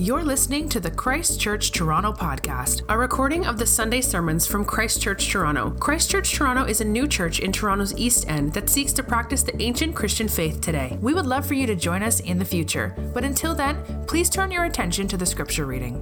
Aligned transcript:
You're 0.00 0.24
listening 0.24 0.70
to 0.70 0.80
the 0.80 0.90
Christ 0.90 1.38
Church 1.38 1.72
Toronto 1.72 2.10
podcast, 2.10 2.84
a 2.88 2.96
recording 2.96 3.44
of 3.44 3.58
the 3.58 3.66
Sunday 3.66 4.00
sermons 4.00 4.46
from 4.46 4.64
Christ 4.64 5.02
Church 5.02 5.28
Toronto. 5.30 5.72
Christ 5.72 6.10
Church 6.10 6.32
Toronto 6.32 6.64
is 6.64 6.80
a 6.80 6.86
new 6.86 7.06
church 7.06 7.38
in 7.38 7.52
Toronto's 7.52 7.94
East 7.98 8.26
End 8.26 8.54
that 8.54 8.70
seeks 8.70 8.94
to 8.94 9.02
practice 9.02 9.42
the 9.42 9.60
ancient 9.60 9.94
Christian 9.94 10.26
faith 10.26 10.62
today. 10.62 10.96
We 11.02 11.12
would 11.12 11.26
love 11.26 11.44
for 11.44 11.52
you 11.52 11.66
to 11.66 11.76
join 11.76 12.02
us 12.02 12.18
in 12.20 12.38
the 12.38 12.46
future, 12.46 12.96
but 13.12 13.24
until 13.24 13.54
then, 13.54 13.84
please 14.06 14.30
turn 14.30 14.50
your 14.50 14.64
attention 14.64 15.06
to 15.08 15.18
the 15.18 15.26
scripture 15.26 15.66
reading. 15.66 16.00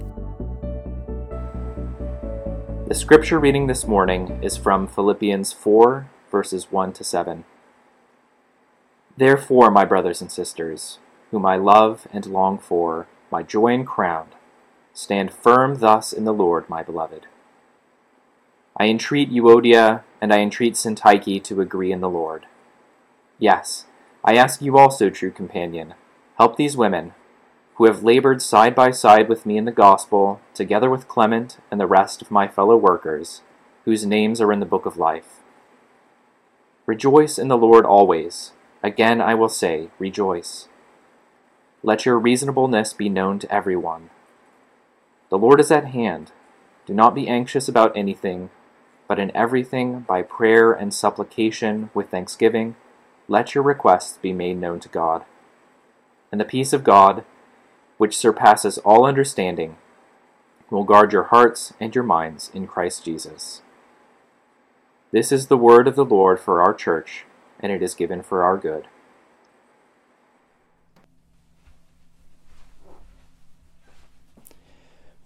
The 2.87 2.95
scripture 2.95 3.37
reading 3.37 3.67
this 3.67 3.85
morning 3.85 4.41
is 4.41 4.55
from 4.55 4.87
Philippians 4.87 5.51
4, 5.51 6.09
verses 6.31 6.71
1 6.71 6.93
to 6.93 7.03
7. 7.03 7.43
Therefore, 9.17 9.69
my 9.69 9.83
brothers 9.83 10.21
and 10.21 10.31
sisters, 10.31 10.99
whom 11.31 11.45
I 11.45 11.57
love 11.57 12.07
and 12.13 12.25
long 12.27 12.59
for, 12.59 13.05
my 13.31 13.43
joy 13.43 13.73
and 13.73 13.87
crown, 13.87 14.27
stand 14.93 15.31
firm 15.31 15.79
thus 15.79 16.13
in 16.13 16.25
the 16.25 16.33
Lord, 16.33 16.69
my 16.69 16.83
beloved. 16.83 17.27
I 18.77 18.87
entreat 18.87 19.31
Euodia 19.31 20.03
and 20.21 20.33
I 20.33 20.39
entreat 20.39 20.73
Syntyche 20.73 21.43
to 21.43 21.61
agree 21.61 21.91
in 21.91 22.01
the 22.01 22.09
Lord. 22.09 22.45
Yes, 23.37 23.85
I 24.23 24.35
ask 24.35 24.61
you 24.61 24.77
also, 24.77 25.09
true 25.09 25.31
companion, 25.31 25.93
help 26.37 26.57
these 26.57 26.77
women, 26.77 27.13
who 27.75 27.85
have 27.85 28.03
labored 28.03 28.41
side 28.41 28.75
by 28.75 28.91
side 28.91 29.29
with 29.29 29.45
me 29.45 29.57
in 29.57 29.65
the 29.65 29.71
gospel, 29.71 30.41
together 30.53 30.89
with 30.89 31.07
Clement 31.07 31.57
and 31.71 31.79
the 31.79 31.87
rest 31.87 32.21
of 32.21 32.31
my 32.31 32.47
fellow 32.47 32.75
workers, 32.75 33.41
whose 33.85 34.05
names 34.05 34.41
are 34.41 34.51
in 34.51 34.59
the 34.59 34.65
book 34.65 34.85
of 34.85 34.97
life. 34.97 35.39
Rejoice 36.85 37.37
in 37.37 37.47
the 37.47 37.57
Lord 37.57 37.85
always. 37.85 38.51
Again 38.83 39.21
I 39.21 39.35
will 39.35 39.49
say, 39.49 39.89
rejoice. 39.99 40.67
Let 41.81 42.05
your 42.05 42.19
reasonableness 42.19 42.93
be 42.93 43.07
known 43.07 43.39
to 43.39 43.53
everyone. 43.53 44.09
The 45.29 45.37
Lord 45.37 45.59
is 45.61 45.71
at 45.71 45.85
hand. 45.85 46.31
Do 46.85 46.93
not 46.93 47.15
be 47.15 47.27
anxious 47.27 47.69
about 47.69 47.95
anything, 47.95 48.49
but 49.07 49.19
in 49.19 49.35
everything, 49.35 50.01
by 50.01 50.21
prayer 50.21 50.73
and 50.73 50.93
supplication 50.93 51.89
with 51.93 52.09
thanksgiving, 52.09 52.75
let 53.29 53.55
your 53.55 53.63
requests 53.63 54.17
be 54.17 54.33
made 54.33 54.57
known 54.57 54.79
to 54.81 54.89
God. 54.89 55.23
And 56.31 56.41
the 56.41 56.45
peace 56.45 56.73
of 56.73 56.83
God, 56.83 57.23
which 57.97 58.17
surpasses 58.17 58.77
all 58.79 59.05
understanding, 59.05 59.77
will 60.69 60.83
guard 60.83 61.13
your 61.13 61.23
hearts 61.23 61.73
and 61.79 61.95
your 61.95 62.03
minds 62.03 62.51
in 62.53 62.67
Christ 62.67 63.05
Jesus. 63.05 63.61
This 65.11 65.31
is 65.31 65.47
the 65.47 65.57
word 65.57 65.87
of 65.87 65.95
the 65.95 66.05
Lord 66.05 66.39
for 66.39 66.61
our 66.61 66.73
church, 66.73 67.25
and 67.59 67.71
it 67.71 67.81
is 67.81 67.95
given 67.95 68.21
for 68.21 68.43
our 68.43 68.57
good. 68.57 68.87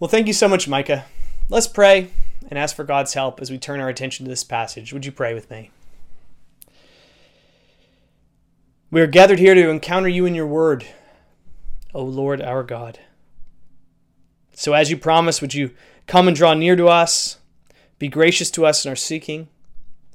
Well, 0.04 0.10
thank 0.10 0.28
you 0.28 0.34
so 0.34 0.50
much, 0.50 0.68
Micah. 0.68 1.06
Let's 1.48 1.66
pray 1.66 2.10
and 2.50 2.60
ask 2.60 2.76
for 2.76 2.84
God's 2.84 3.14
help 3.14 3.40
as 3.40 3.50
we 3.50 3.58
turn 3.58 3.80
our 3.80 3.88
attention 3.88 4.26
to 4.26 4.30
this 4.30 4.44
passage. 4.44 4.92
Would 4.92 5.06
you 5.06 5.14
pray 5.14 5.34
with 5.34 5.50
me? 5.50 5.72
We 8.92 9.00
are 9.00 9.08
gathered 9.08 9.40
here 9.40 9.56
to 9.56 9.70
encounter 9.70 10.10
you 10.10 10.26
in 10.26 10.36
your 10.36 10.46
word, 10.46 10.86
O 11.94 12.04
Lord 12.04 12.42
our 12.42 12.64
God. 12.64 13.00
So, 14.52 14.74
as 14.74 14.92
you 14.92 14.98
promised, 14.98 15.42
would 15.42 15.54
you 15.54 15.72
come 16.06 16.28
and 16.28 16.36
draw 16.36 16.54
near 16.54 16.76
to 16.76 16.90
us, 16.90 17.38
be 17.98 18.10
gracious 18.10 18.52
to 18.52 18.66
us 18.66 18.84
in 18.84 18.90
our 18.90 18.98
seeking, 18.98 19.48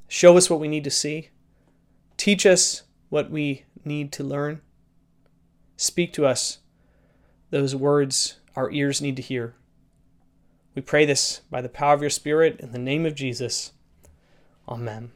show 0.07 0.37
us 0.37 0.51
what 0.51 0.59
we 0.59 0.67
need 0.67 0.83
to 0.83 0.91
see, 0.91 1.29
teach 2.15 2.45
us 2.45 2.83
what 3.09 3.31
we 3.31 3.65
need 3.83 4.11
to 4.11 4.23
learn, 4.23 4.61
speak 5.77 6.13
to 6.13 6.27
us 6.27 6.59
those 7.49 7.75
words 7.75 8.35
our 8.55 8.69
ears 8.69 9.01
need 9.01 9.15
to 9.15 9.23
hear. 9.23 9.55
We 10.75 10.81
pray 10.81 11.05
this 11.05 11.41
by 11.49 11.61
the 11.61 11.69
power 11.69 11.93
of 11.93 12.01
your 12.01 12.09
Spirit 12.09 12.59
in 12.59 12.71
the 12.71 12.79
name 12.79 13.05
of 13.05 13.15
Jesus. 13.15 13.73
Amen. 14.67 15.11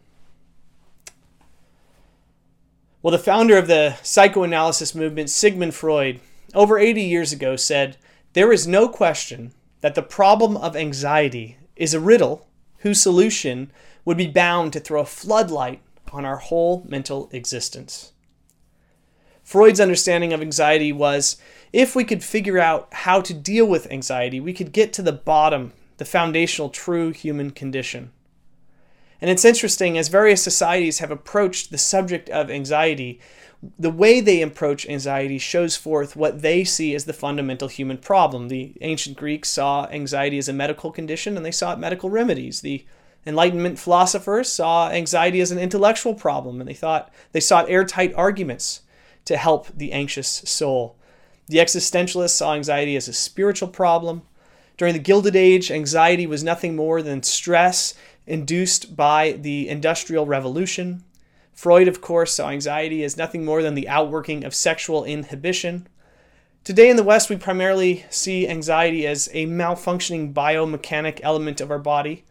Well, 3.02 3.12
the 3.12 3.20
founder 3.20 3.58
of 3.58 3.68
the 3.68 3.98
psychoanalysis 4.02 4.96
movement, 4.96 5.30
Sigmund 5.30 5.76
Freud, 5.76 6.22
over 6.54 6.78
80 6.78 7.02
years 7.02 7.34
ago 7.34 7.56
said, 7.56 7.98
There 8.32 8.54
is 8.54 8.66
no 8.66 8.88
question 8.88 9.54
that 9.82 9.96
the 9.96 10.02
problem 10.02 10.56
of 10.56 10.76
anxiety 10.76 11.58
is 11.76 11.94
a 11.94 12.00
riddle 12.00 12.48
whose 12.78 13.02
solution 13.02 13.72
would 14.06 14.18
be 14.18 14.28
bound 14.28 14.72
to 14.74 14.80
throw 14.80 15.02
a 15.02 15.06
floodlight 15.06 15.82
on 16.14 16.24
our 16.24 16.38
whole 16.38 16.86
mental 16.88 17.30
existence. 17.34 18.13
Freud's 19.44 19.80
understanding 19.80 20.34
of 20.34 20.42
anxiety 20.42 20.92
was 20.92 21.38
if 21.72 21.96
we 21.96 22.04
could 22.04 22.24
figure 22.24 22.60
out 22.60 22.88
how 22.92 23.22
to 23.22 23.34
deal 23.34 23.66
with 23.66 23.92
anxiety, 23.92 24.40
we 24.40 24.54
could 24.54 24.72
get 24.72 24.94
to 24.94 25.02
the 25.02 25.12
bottom, 25.12 25.74
the 25.98 26.06
foundational 26.06 26.70
true 26.70 27.12
human 27.12 27.52
condition. 27.52 28.12
And 29.20 29.30
it's 29.30 29.46
interesting, 29.46 29.98
as 29.98 30.10
various 30.10 30.44
societies 30.44 31.00
have 31.00 31.12
approached 31.12 31.72
the 31.72 31.78
subject 31.78 32.30
of 32.30 32.50
anxiety, 32.50 33.20
the 33.80 33.90
way 33.90 34.20
they 34.20 34.42
approach 34.42 34.86
anxiety 34.88 35.38
shows 35.38 35.78
forth 35.78 36.16
what 36.16 36.42
they 36.42 36.64
see 36.64 36.94
as 36.94 37.06
the 37.06 37.14
fundamental 37.14 37.70
human 37.70 37.98
problem. 37.98 38.50
The 38.50 38.74
ancient 38.82 39.16
Greeks 39.16 39.50
saw 39.50 39.86
anxiety 39.88 40.38
as 40.38 40.50
a 40.50 40.54
medical 40.54 40.92
condition 40.92 41.38
and 41.38 41.46
they 41.46 41.52
sought 41.52 41.80
medical 41.80 42.10
remedies. 42.10 42.62
The 42.62 42.86
Enlightenment 43.26 43.80
philosophers 43.80 44.52
saw 44.52 44.90
anxiety 44.90 45.40
as 45.40 45.52
an 45.52 45.60
intellectual 45.60 46.14
problem 46.14 46.60
and 46.60 46.70
they 46.70 46.74
thought 46.74 47.10
they 47.32 47.40
sought 47.40 47.70
airtight 47.70 48.14
arguments 48.16 48.82
to 49.26 49.38
help 49.38 49.68
the 49.76 49.92
anxious 49.92 50.28
soul. 50.28 50.96
The 51.48 51.58
existentialists 51.58 52.32
saw 52.32 52.54
anxiety 52.54 52.96
as 52.96 53.08
a 53.08 53.14
spiritual 53.14 53.68
problem. 53.68 54.24
During 54.78 54.94
the 54.94 55.00
Gilded 55.00 55.36
Age, 55.36 55.72
anxiety 55.72 56.26
was 56.26 56.44
nothing 56.44 56.76
more 56.76 57.02
than 57.02 57.24
stress 57.24 57.94
induced 58.26 58.96
by 58.96 59.34
the 59.34 59.68
Industrial 59.70 60.26
Revolution. 60.26 61.04
Freud, 61.54 61.88
of 61.88 62.02
course, 62.02 62.34
saw 62.34 62.50
anxiety 62.50 63.04
as 63.04 63.18
nothing 63.18 63.46
more 63.46 63.62
than 63.62 63.76
the 63.76 63.88
outworking 63.88 64.44
of 64.44 64.56
sexual 64.56 65.04
inhibition. 65.04 65.88
Today 66.64 66.90
in 66.90 66.96
the 66.96 67.04
West, 67.04 67.30
we 67.30 67.36
primarily 67.36 68.06
see 68.10 68.48
anxiety 68.48 69.06
as 69.06 69.30
a 69.34 69.46
malfunctioning 69.46 70.34
biomechanic 70.34 71.20
element 71.22 71.60
of 71.60 71.70
our 71.70 71.80
body. 71.80 72.24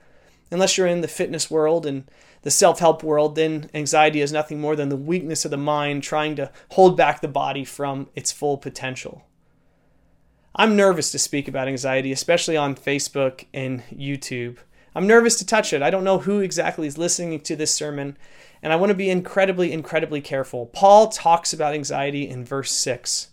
Unless 0.50 0.76
you're 0.76 0.86
in 0.86 1.03
the 1.03 1.09
fitness 1.09 1.50
world 1.50 1.86
and 1.86 2.04
the 2.42 2.50
self 2.50 2.80
help 2.80 3.03
world, 3.03 3.34
then 3.34 3.70
anxiety 3.72 4.20
is 4.20 4.32
nothing 4.32 4.60
more 4.60 4.76
than 4.76 4.88
the 4.88 4.97
weakness 4.97 5.44
of 5.44 5.50
the 5.50 5.56
mind 5.56 6.03
trying 6.03 6.36
to 6.36 6.50
hold 6.70 6.97
back 6.97 7.20
the 7.20 7.28
body 7.28 7.64
from 7.64 8.08
its 8.14 8.30
full 8.30 8.58
potential. 8.58 9.25
I'm 10.54 10.76
nervous 10.76 11.10
to 11.12 11.19
speak 11.19 11.48
about 11.48 11.69
anxiety, 11.69 12.12
especially 12.12 12.56
on 12.56 12.75
Facebook 12.75 13.47
and 13.54 13.82
YouTube. 13.84 14.58
I'm 14.94 15.06
nervous 15.06 15.36
to 15.36 15.47
touch 15.47 15.72
it. 15.72 15.80
I 15.80 15.88
don't 15.88 16.04
know 16.04 16.19
who 16.19 16.41
exactly 16.41 16.86
is 16.86 16.98
listening 16.98 17.41
to 17.41 17.56
this 17.56 17.72
sermon, 17.72 18.19
and 18.62 18.72
I 18.72 18.76
want 18.76 18.91
to 18.91 18.94
be 18.94 19.09
incredibly, 19.09 19.72
incredibly 19.72 20.20
careful. 20.20 20.66
Paul 20.66 21.09
talks 21.09 21.54
about 21.54 21.72
anxiety 21.72 22.28
in 22.28 22.44
verse 22.44 22.72
6. 22.72 23.28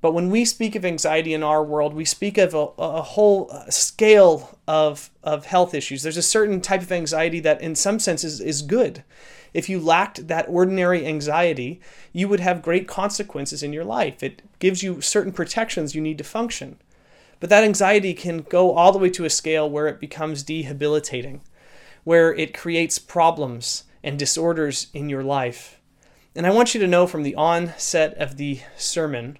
But 0.00 0.12
when 0.12 0.30
we 0.30 0.44
speak 0.44 0.74
of 0.74 0.84
anxiety 0.84 1.32
in 1.32 1.42
our 1.42 1.64
world, 1.64 1.94
we 1.94 2.04
speak 2.04 2.38
of 2.38 2.54
a, 2.54 2.68
a 2.78 3.02
whole 3.02 3.48
uh, 3.50 3.70
scale 3.70 4.58
of, 4.68 5.10
of 5.22 5.46
health 5.46 5.74
issues. 5.74 6.02
There's 6.02 6.16
a 6.16 6.22
certain 6.22 6.60
type 6.60 6.82
of 6.82 6.92
anxiety 6.92 7.40
that, 7.40 7.60
in 7.62 7.74
some 7.74 7.98
senses, 7.98 8.40
is 8.40 8.62
good. 8.62 9.02
If 9.54 9.70
you 9.70 9.80
lacked 9.80 10.28
that 10.28 10.46
ordinary 10.48 11.06
anxiety, 11.06 11.80
you 12.12 12.28
would 12.28 12.40
have 12.40 12.60
great 12.60 12.86
consequences 12.86 13.62
in 13.62 13.72
your 13.72 13.84
life. 13.84 14.22
It 14.22 14.42
gives 14.58 14.82
you 14.82 15.00
certain 15.00 15.32
protections 15.32 15.94
you 15.94 16.02
need 16.02 16.18
to 16.18 16.24
function. 16.24 16.76
But 17.40 17.50
that 17.50 17.64
anxiety 17.64 18.12
can 18.12 18.42
go 18.42 18.72
all 18.72 18.92
the 18.92 18.98
way 18.98 19.10
to 19.10 19.24
a 19.24 19.30
scale 19.30 19.68
where 19.68 19.88
it 19.88 19.98
becomes 19.98 20.42
debilitating, 20.42 21.40
where 22.04 22.34
it 22.34 22.56
creates 22.56 22.98
problems 22.98 23.84
and 24.02 24.18
disorders 24.18 24.88
in 24.92 25.08
your 25.08 25.24
life. 25.24 25.80
And 26.34 26.46
I 26.46 26.50
want 26.50 26.74
you 26.74 26.80
to 26.80 26.86
know 26.86 27.06
from 27.06 27.22
the 27.22 27.34
onset 27.34 28.14
of 28.18 28.36
the 28.36 28.60
sermon 28.76 29.38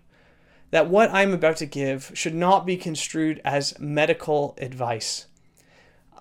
that 0.76 0.90
what 0.90 1.10
I'm 1.10 1.32
about 1.32 1.56
to 1.56 1.64
give 1.64 2.10
should 2.12 2.34
not 2.34 2.66
be 2.66 2.76
construed 2.76 3.40
as 3.46 3.80
medical 3.80 4.54
advice. 4.60 5.24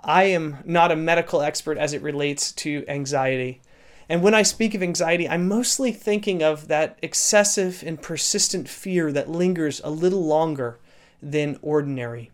I 0.02 0.24
am 0.24 0.60
not 0.63 0.94
a 0.94 0.96
medical 0.96 1.42
expert 1.42 1.78
as 1.78 1.92
it 1.92 2.02
relates 2.02 2.54
to 2.54 2.86
anxiety. 2.88 3.60
And 4.07 4.24
when 4.24 4.34
I 4.34 4.44
speak 4.44 4.74
of 4.74 4.81
anxiety, 4.81 5.28
I'm 5.28 5.50
mostly 5.50 5.92
thinking 5.92 6.42
of 6.42 6.69
that 6.69 6.98
excessive 7.02 7.84
and 7.86 8.02
persistent 8.02 8.69
fear 8.69 9.12
that 9.12 9.30
lingers 9.30 9.81
a 9.84 9.90
little 9.90 10.25
longer 10.25 10.80
than 11.22 11.60
ordinary. 11.62 12.31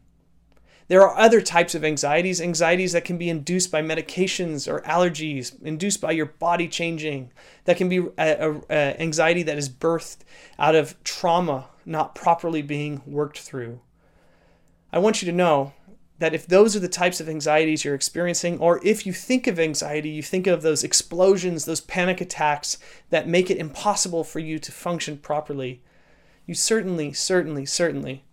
There 0.91 1.07
are 1.07 1.17
other 1.17 1.39
types 1.39 1.73
of 1.73 1.85
anxieties, 1.85 2.41
anxieties 2.41 2.91
that 2.91 3.05
can 3.05 3.17
be 3.17 3.29
induced 3.29 3.71
by 3.71 3.81
medications 3.81 4.69
or 4.69 4.81
allergies, 4.81 5.53
induced 5.63 6.01
by 6.01 6.11
your 6.11 6.25
body 6.25 6.67
changing, 6.67 7.31
that 7.63 7.77
can 7.77 7.87
be 7.87 7.99
a, 7.99 8.11
a, 8.17 8.61
a 8.69 9.01
anxiety 9.01 9.41
that 9.43 9.57
is 9.57 9.69
birthed 9.69 10.25
out 10.59 10.75
of 10.75 11.01
trauma 11.05 11.69
not 11.85 12.13
properly 12.13 12.61
being 12.61 13.01
worked 13.05 13.39
through. 13.39 13.79
I 14.91 14.99
want 14.99 15.21
you 15.21 15.31
to 15.31 15.37
know 15.37 15.71
that 16.19 16.33
if 16.33 16.45
those 16.45 16.75
are 16.75 16.81
the 16.81 16.89
types 16.89 17.21
of 17.21 17.29
anxieties 17.29 17.85
you're 17.85 17.95
experiencing, 17.95 18.59
or 18.59 18.85
if 18.85 19.05
you 19.05 19.13
think 19.13 19.47
of 19.47 19.61
anxiety, 19.61 20.09
you 20.09 20.21
think 20.21 20.45
of 20.45 20.61
those 20.61 20.83
explosions, 20.83 21.63
those 21.63 21.79
panic 21.79 22.19
attacks 22.19 22.77
that 23.11 23.29
make 23.29 23.49
it 23.49 23.55
impossible 23.55 24.25
for 24.25 24.39
you 24.39 24.59
to 24.59 24.73
function 24.73 25.17
properly, 25.17 25.81
you 26.45 26.53
certainly, 26.53 27.13
certainly, 27.13 27.65
certainly 27.65 28.25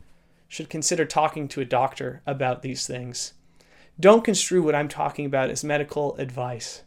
should 0.48 0.70
consider 0.70 1.04
talking 1.04 1.46
to 1.48 1.60
a 1.60 1.66
doctor 1.66 2.22
about 2.26 2.62
these 2.62 2.86
things. 2.86 3.34
Don't 4.00 4.24
construe 4.24 4.62
what 4.62 4.74
I'm 4.74 4.88
talking 4.88 5.26
about 5.26 5.50
as 5.50 5.62
medical 5.62 6.16
advice. 6.16 6.82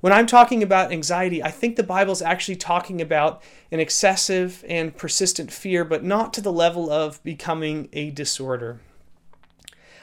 When 0.00 0.12
I'm 0.12 0.26
talking 0.26 0.62
about 0.62 0.90
anxiety, 0.90 1.42
I 1.42 1.50
think 1.50 1.76
the 1.76 1.82
Bible's 1.82 2.22
actually 2.22 2.56
talking 2.56 3.00
about 3.00 3.42
an 3.70 3.78
excessive 3.78 4.64
and 4.68 4.96
persistent 4.96 5.52
fear, 5.52 5.84
but 5.84 6.02
not 6.02 6.32
to 6.34 6.40
the 6.40 6.52
level 6.52 6.90
of 6.90 7.22
becoming 7.22 7.88
a 7.92 8.10
disorder. 8.10 8.80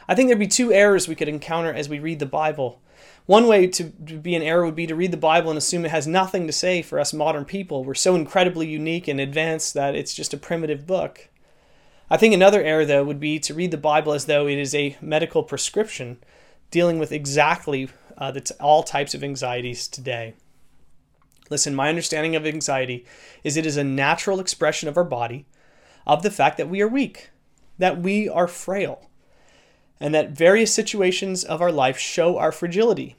I 0.08 0.16
think 0.16 0.28
there'd 0.28 0.40
be 0.40 0.48
two 0.48 0.72
errors 0.72 1.08
we 1.08 1.16
could 1.16 1.28
encounter 1.28 1.74
as 1.74 1.90
we 1.90 2.00
read 2.00 2.20
the 2.20 2.26
Bible. 2.26 2.82
One 3.26 3.46
way 3.46 3.68
to, 3.68 3.84
be 3.84 4.36
an 4.36 4.42
error 4.42 4.66
would 4.66 4.76
be 4.76 4.88
to 4.88 4.96
read 4.96 5.12
the 5.12 5.18
Bible 5.18 5.52
and 5.52 5.58
assume 5.58 5.86
it 5.86 5.92
has 5.92 6.08
nothing 6.08 6.48
to 6.48 6.54
say 6.54 6.82
for 6.82 7.00
us 7.00 7.14
modern 7.14 7.46
people. 7.46 7.84
We're 7.84 7.94
so 7.94 8.16
incredibly 8.16 8.68
unique 8.68 9.08
and 9.08 9.20
advanced 9.20 9.74
that 9.76 9.96
it's 9.96 10.16
just 10.16 10.34
a 10.34 10.38
primitive 10.38 10.88
book. 10.88 11.30
I 12.10 12.18
think 12.18 12.34
another 12.34 12.64
error, 12.64 12.86
though, 12.86 13.04
would 13.04 13.20
be 13.20 13.40
to 13.40 13.54
read 13.54 13.72
the 13.72 13.78
Bible 13.78 14.14
as 14.14 14.26
though 14.26 14.48
it 14.48 14.58
is 14.58 14.74
a 14.74 14.98
medical 15.00 15.44
prescription 15.44 16.18
dealing 16.72 16.98
with 16.98 17.12
exactly 17.12 17.90
uh, 18.18 18.32
the, 18.32 18.56
all 18.60 18.84
types 18.84 19.14
of 19.14 19.24
anxieties 19.24 19.88
today. 19.88 20.34
Listen, 21.50 21.76
my 21.76 21.90
understanding 21.90 22.36
of 22.36 22.46
anxiety 22.46 23.06
is 23.44 23.58
it 23.58 23.66
is 23.66 23.78
a 23.78 23.84
natural 23.84 24.40
expression 24.40 24.90
of 24.90 24.98
our 24.98 25.04
body 25.04 25.46
of 26.06 26.24
the 26.24 26.32
fact 26.32 26.58
that 26.58 26.70
we 26.70 26.82
are 26.82 26.88
weak, 26.88 27.30
that 27.78 28.02
we 28.02 28.28
are 28.28 28.48
frail, 28.48 29.10
and 30.00 30.14
that 30.14 30.32
various 30.32 30.74
situations 30.74 31.44
of 31.44 31.62
our 31.62 31.72
life 31.72 31.98
show 31.98 32.38
our 32.38 32.52
fragility. 32.52 33.16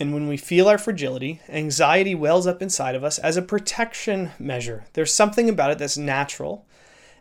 And 0.00 0.12
when 0.12 0.28
we 0.28 0.36
feel 0.36 0.68
our 0.68 0.78
fragility, 0.78 1.40
anxiety 1.48 2.14
wells 2.14 2.46
up 2.46 2.60
inside 2.60 2.94
of 2.94 3.04
us 3.04 3.18
as 3.18 3.36
a 3.36 3.42
protection 3.42 4.32
measure. 4.38 4.84
There's 4.94 5.14
something 5.14 5.48
about 5.48 5.70
it 5.70 5.78
that's 5.78 5.96
natural, 5.96 6.66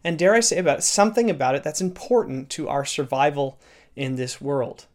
and 0.04 0.20
dare 0.20 0.34
I 0.34 0.42
say 0.42 0.58
about 0.58 0.80
it, 0.80 0.84
something 0.84 1.30
about 1.30 1.56
it 1.56 1.64
that's 1.64 1.82
important 1.82 2.50
to 2.52 2.68
our 2.68 2.86
survival 2.86 3.60
in 3.96 4.16
this 4.16 4.42
world. 4.42 4.86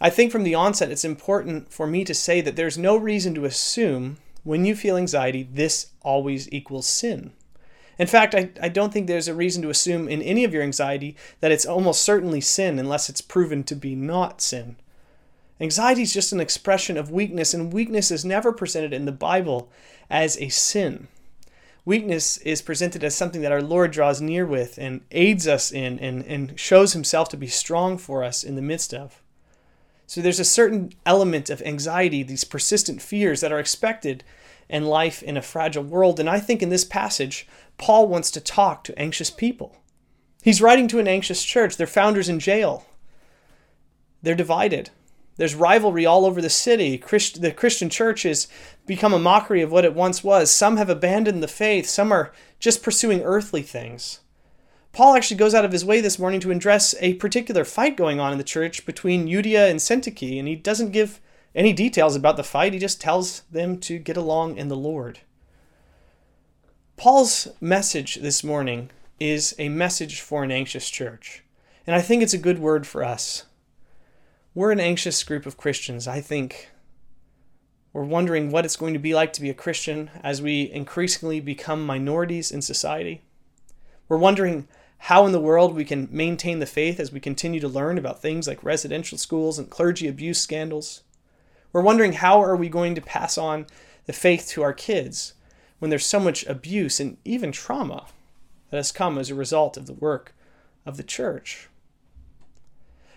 I 0.00 0.10
think 0.10 0.32
from 0.32 0.42
the 0.42 0.54
onset 0.54 0.90
it's 0.90 1.04
important 1.04 1.72
for 1.72 1.86
me 1.86 2.04
to 2.04 2.14
say 2.14 2.40
that 2.40 2.56
there's 2.56 2.76
no 2.76 2.96
reason 2.96 3.34
to 3.34 3.44
assume 3.44 4.18
when 4.44 4.64
you 4.64 4.74
feel 4.74 4.96
anxiety, 4.96 5.48
this 5.52 5.92
always 6.02 6.52
equals 6.52 6.86
sin. 6.86 7.32
In 7.98 8.06
fact, 8.06 8.34
I, 8.34 8.50
I 8.60 8.68
don't 8.68 8.92
think 8.92 9.06
there's 9.06 9.28
a 9.28 9.34
reason 9.34 9.62
to 9.62 9.70
assume 9.70 10.08
in 10.08 10.22
any 10.22 10.42
of 10.44 10.52
your 10.52 10.62
anxiety 10.62 11.16
that 11.40 11.52
it's 11.52 11.66
almost 11.66 12.02
certainly 12.02 12.40
sin 12.40 12.78
unless 12.78 13.08
it's 13.08 13.20
proven 13.20 13.62
to 13.64 13.76
be 13.76 13.94
not 13.94 14.40
sin. 14.40 14.76
Anxiety 15.60 16.02
is 16.02 16.12
just 16.12 16.32
an 16.32 16.40
expression 16.40 16.96
of 16.96 17.12
weakness, 17.12 17.54
and 17.54 17.72
weakness 17.72 18.10
is 18.10 18.24
never 18.24 18.52
presented 18.52 18.92
in 18.92 19.04
the 19.04 19.12
Bible 19.12 19.70
as 20.10 20.36
a 20.38 20.48
sin. 20.48 21.06
Weakness 21.84 22.36
is 22.38 22.62
presented 22.62 23.02
as 23.02 23.14
something 23.14 23.40
that 23.42 23.50
our 23.50 23.62
Lord 23.62 23.90
draws 23.90 24.20
near 24.20 24.46
with 24.46 24.78
and 24.78 25.00
aids 25.10 25.48
us 25.48 25.72
in 25.72 25.98
and, 25.98 26.24
and 26.26 26.58
shows 26.58 26.92
himself 26.92 27.28
to 27.30 27.36
be 27.36 27.48
strong 27.48 27.98
for 27.98 28.22
us 28.22 28.44
in 28.44 28.54
the 28.54 28.62
midst 28.62 28.94
of. 28.94 29.20
So 30.06 30.20
there's 30.20 30.38
a 30.38 30.44
certain 30.44 30.92
element 31.04 31.50
of 31.50 31.62
anxiety, 31.62 32.22
these 32.22 32.44
persistent 32.44 33.02
fears 33.02 33.40
that 33.40 33.50
are 33.50 33.58
expected 33.58 34.22
in 34.68 34.86
life 34.86 35.22
in 35.22 35.36
a 35.36 35.42
fragile 35.42 35.82
world. 35.82 36.20
And 36.20 36.30
I 36.30 36.38
think 36.38 36.62
in 36.62 36.68
this 36.68 36.84
passage, 36.84 37.48
Paul 37.78 38.06
wants 38.06 38.30
to 38.32 38.40
talk 38.40 38.84
to 38.84 38.98
anxious 38.98 39.30
people. 39.30 39.76
He's 40.42 40.62
writing 40.62 40.86
to 40.88 40.98
an 40.98 41.08
anxious 41.08 41.42
church. 41.42 41.76
Their 41.76 41.86
founders 41.86 42.28
in 42.28 42.38
jail. 42.38 42.86
They're 44.22 44.34
divided. 44.34 44.90
There's 45.36 45.54
rivalry 45.54 46.04
all 46.04 46.26
over 46.26 46.40
the 46.40 46.50
city. 46.50 46.98
Christ, 46.98 47.40
the 47.40 47.52
Christian 47.52 47.88
church 47.88 48.22
has 48.24 48.48
become 48.86 49.12
a 49.12 49.18
mockery 49.18 49.62
of 49.62 49.72
what 49.72 49.84
it 49.84 49.94
once 49.94 50.22
was. 50.22 50.50
Some 50.50 50.76
have 50.76 50.90
abandoned 50.90 51.42
the 51.42 51.48
faith, 51.48 51.88
some 51.88 52.12
are 52.12 52.32
just 52.58 52.82
pursuing 52.82 53.22
earthly 53.22 53.62
things. 53.62 54.20
Paul 54.92 55.14
actually 55.14 55.38
goes 55.38 55.54
out 55.54 55.64
of 55.64 55.72
his 55.72 55.86
way 55.86 56.02
this 56.02 56.18
morning 56.18 56.38
to 56.40 56.50
address 56.50 56.94
a 57.00 57.14
particular 57.14 57.64
fight 57.64 57.96
going 57.96 58.20
on 58.20 58.32
in 58.32 58.38
the 58.38 58.44
church 58.44 58.84
between 58.84 59.26
Euodia 59.26 59.70
and 59.70 59.80
Syntyche, 59.80 60.38
and 60.38 60.46
he 60.46 60.54
doesn't 60.54 60.92
give 60.92 61.18
any 61.54 61.72
details 61.72 62.14
about 62.14 62.36
the 62.36 62.44
fight. 62.44 62.74
He 62.74 62.78
just 62.78 63.00
tells 63.00 63.40
them 63.50 63.78
to 63.80 63.98
get 63.98 64.18
along 64.18 64.58
in 64.58 64.68
the 64.68 64.76
Lord. 64.76 65.20
Paul's 66.96 67.48
message 67.60 68.16
this 68.16 68.44
morning 68.44 68.90
is 69.18 69.54
a 69.58 69.70
message 69.70 70.20
for 70.20 70.44
an 70.44 70.50
anxious 70.50 70.90
church. 70.90 71.42
And 71.86 71.96
I 71.96 72.02
think 72.02 72.22
it's 72.22 72.34
a 72.34 72.38
good 72.38 72.58
word 72.58 72.86
for 72.86 73.02
us. 73.02 73.46
We're 74.54 74.70
an 74.70 74.80
anxious 74.80 75.24
group 75.24 75.46
of 75.46 75.56
Christians. 75.56 76.06
I 76.06 76.20
think 76.20 76.68
we're 77.94 78.04
wondering 78.04 78.50
what 78.50 78.66
it's 78.66 78.76
going 78.76 78.92
to 78.92 78.98
be 78.98 79.14
like 79.14 79.32
to 79.32 79.40
be 79.40 79.48
a 79.48 79.54
Christian 79.54 80.10
as 80.22 80.42
we 80.42 80.70
increasingly 80.70 81.40
become 81.40 81.86
minorities 81.86 82.52
in 82.52 82.60
society. 82.60 83.22
We're 84.10 84.18
wondering 84.18 84.68
how 84.98 85.24
in 85.24 85.32
the 85.32 85.40
world 85.40 85.74
we 85.74 85.86
can 85.86 86.06
maintain 86.10 86.58
the 86.58 86.66
faith 86.66 87.00
as 87.00 87.10
we 87.10 87.18
continue 87.18 87.60
to 87.60 87.68
learn 87.68 87.96
about 87.96 88.20
things 88.20 88.46
like 88.46 88.62
residential 88.62 89.16
schools 89.16 89.58
and 89.58 89.70
clergy 89.70 90.06
abuse 90.06 90.42
scandals. 90.42 91.02
We're 91.72 91.80
wondering 91.80 92.12
how 92.12 92.42
are 92.42 92.54
we 92.54 92.68
going 92.68 92.94
to 92.94 93.00
pass 93.00 93.38
on 93.38 93.64
the 94.04 94.12
faith 94.12 94.48
to 94.48 94.62
our 94.62 94.74
kids 94.74 95.32
when 95.78 95.88
there's 95.88 96.04
so 96.04 96.20
much 96.20 96.44
abuse 96.44 97.00
and 97.00 97.16
even 97.24 97.52
trauma 97.52 98.04
that 98.68 98.76
has 98.76 98.92
come 98.92 99.16
as 99.16 99.30
a 99.30 99.34
result 99.34 99.78
of 99.78 99.86
the 99.86 99.94
work 99.94 100.34
of 100.84 100.98
the 100.98 101.02
church. 101.02 101.70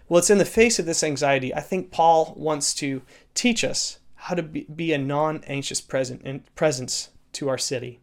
Well, 0.08 0.20
it's 0.20 0.30
in 0.30 0.38
the 0.38 0.46
face 0.46 0.78
of 0.78 0.86
this 0.86 1.04
anxiety, 1.04 1.54
I 1.54 1.62
think 1.62 1.92
Paul 1.92 2.34
wants 2.38 2.74
to 2.76 3.02
teach 3.34 3.64
us 3.64 4.00
how 4.16 4.36
to 4.36 4.44
be, 4.44 4.94
a 4.94 4.98
non 4.98 5.44
anxious 5.46 5.82
presence 5.82 7.10
to 7.34 7.50
our 7.50 7.58
city. 7.58 8.00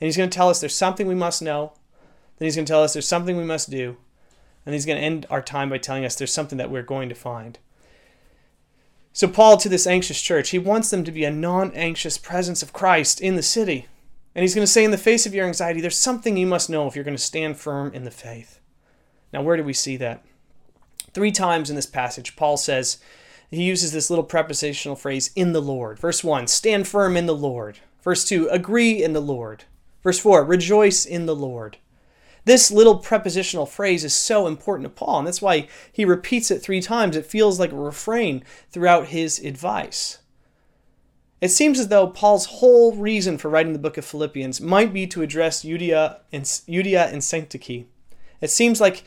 And 0.00 0.06
he's 0.06 0.16
going 0.16 0.30
to 0.30 0.34
tell 0.34 0.48
us 0.48 0.60
there's 0.60 0.74
something 0.74 1.06
we 1.06 1.14
must 1.14 1.42
know, 1.42 1.72
then 2.38 2.46
he's 2.46 2.56
going 2.56 2.66
to 2.66 2.70
tell 2.70 2.82
us 2.82 2.92
there's 2.92 3.08
something 3.08 3.36
we 3.36 3.44
must 3.44 3.70
do, 3.70 3.96
and 4.66 4.74
he's 4.74 4.86
going 4.86 4.98
to 4.98 5.04
end 5.04 5.26
our 5.30 5.42
time 5.42 5.70
by 5.70 5.78
telling 5.78 6.04
us 6.04 6.16
there's 6.16 6.32
something 6.32 6.58
that 6.58 6.70
we're 6.70 6.82
going 6.82 7.08
to 7.08 7.14
find. 7.14 7.58
So, 9.12 9.28
Paul, 9.28 9.56
to 9.58 9.68
this 9.68 9.86
anxious 9.86 10.20
church, 10.20 10.50
he 10.50 10.58
wants 10.58 10.90
them 10.90 11.04
to 11.04 11.12
be 11.12 11.24
a 11.24 11.30
non 11.30 11.72
anxious 11.72 12.18
presence 12.18 12.62
of 12.62 12.72
Christ 12.72 13.20
in 13.20 13.36
the 13.36 13.42
city. 13.42 13.86
And 14.34 14.42
he's 14.42 14.56
going 14.56 14.66
to 14.66 14.72
say, 14.72 14.84
in 14.84 14.90
the 14.90 14.98
face 14.98 15.24
of 15.24 15.34
your 15.34 15.46
anxiety, 15.46 15.80
there's 15.80 15.96
something 15.96 16.36
you 16.36 16.48
must 16.48 16.68
know 16.68 16.88
if 16.88 16.96
you're 16.96 17.04
going 17.04 17.16
to 17.16 17.22
stand 17.22 17.56
firm 17.56 17.92
in 17.94 18.02
the 18.02 18.10
faith. 18.10 18.58
Now, 19.32 19.42
where 19.42 19.56
do 19.56 19.62
we 19.62 19.72
see 19.72 19.96
that? 19.98 20.24
Three 21.14 21.32
times 21.32 21.70
in 21.70 21.76
this 21.76 21.86
passage, 21.86 22.36
Paul 22.36 22.56
says, 22.56 22.98
he 23.50 23.62
uses 23.62 23.92
this 23.92 24.10
little 24.10 24.24
prepositional 24.24 24.96
phrase, 24.96 25.30
in 25.36 25.52
the 25.52 25.62
Lord. 25.62 25.98
Verse 25.98 26.24
1, 26.24 26.48
stand 26.48 26.88
firm 26.88 27.16
in 27.16 27.26
the 27.26 27.36
Lord. 27.36 27.78
Verse 28.02 28.24
2, 28.24 28.48
agree 28.48 29.02
in 29.02 29.12
the 29.12 29.20
Lord. 29.20 29.64
Verse 30.02 30.18
4, 30.18 30.44
rejoice 30.44 31.06
in 31.06 31.26
the 31.26 31.36
Lord. 31.36 31.78
This 32.44 32.70
little 32.70 32.98
prepositional 32.98 33.64
phrase 33.64 34.04
is 34.04 34.14
so 34.14 34.46
important 34.46 34.84
to 34.84 34.90
Paul, 34.90 35.20
and 35.20 35.26
that's 35.26 35.40
why 35.40 35.68
he 35.90 36.04
repeats 36.04 36.50
it 36.50 36.58
three 36.58 36.82
times. 36.82 37.16
It 37.16 37.24
feels 37.24 37.58
like 37.58 37.72
a 37.72 37.76
refrain 37.76 38.44
throughout 38.70 39.08
his 39.08 39.38
advice. 39.38 40.18
It 41.40 41.48
seems 41.48 41.78
as 41.78 41.88
though 41.88 42.06
Paul's 42.06 42.46
whole 42.46 42.94
reason 42.94 43.38
for 43.38 43.48
writing 43.48 43.72
the 43.72 43.78
book 43.78 43.96
of 43.96 44.04
Philippians 44.04 44.60
might 44.60 44.92
be 44.92 45.06
to 45.08 45.22
address 45.22 45.64
Euodia 45.64 46.20
and, 46.32 46.44
Euodia 46.44 47.06
and. 47.12 47.86
It 48.40 48.50
seems 48.50 48.80
like 48.80 49.04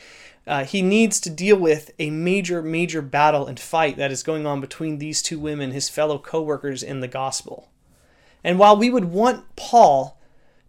uh, 0.48 0.64
he 0.64 0.80
needs 0.80 1.20
to 1.20 1.30
deal 1.30 1.56
with 1.56 1.90
a 1.98 2.10
major, 2.10 2.62
major 2.62 3.02
battle 3.02 3.46
and 3.46 3.60
fight 3.60 3.96
that 3.98 4.10
is 4.10 4.22
going 4.22 4.46
on 4.46 4.60
between 4.60 4.98
these 4.98 5.20
two 5.20 5.38
women, 5.38 5.72
his 5.72 5.88
fellow 5.88 6.18
co 6.18 6.40
workers 6.40 6.82
in 6.82 7.00
the 7.00 7.08
gospel. 7.08 7.68
And 8.42 8.58
while 8.58 8.76
we 8.76 8.88
would 8.88 9.06
want 9.06 9.44
Paul 9.56 10.18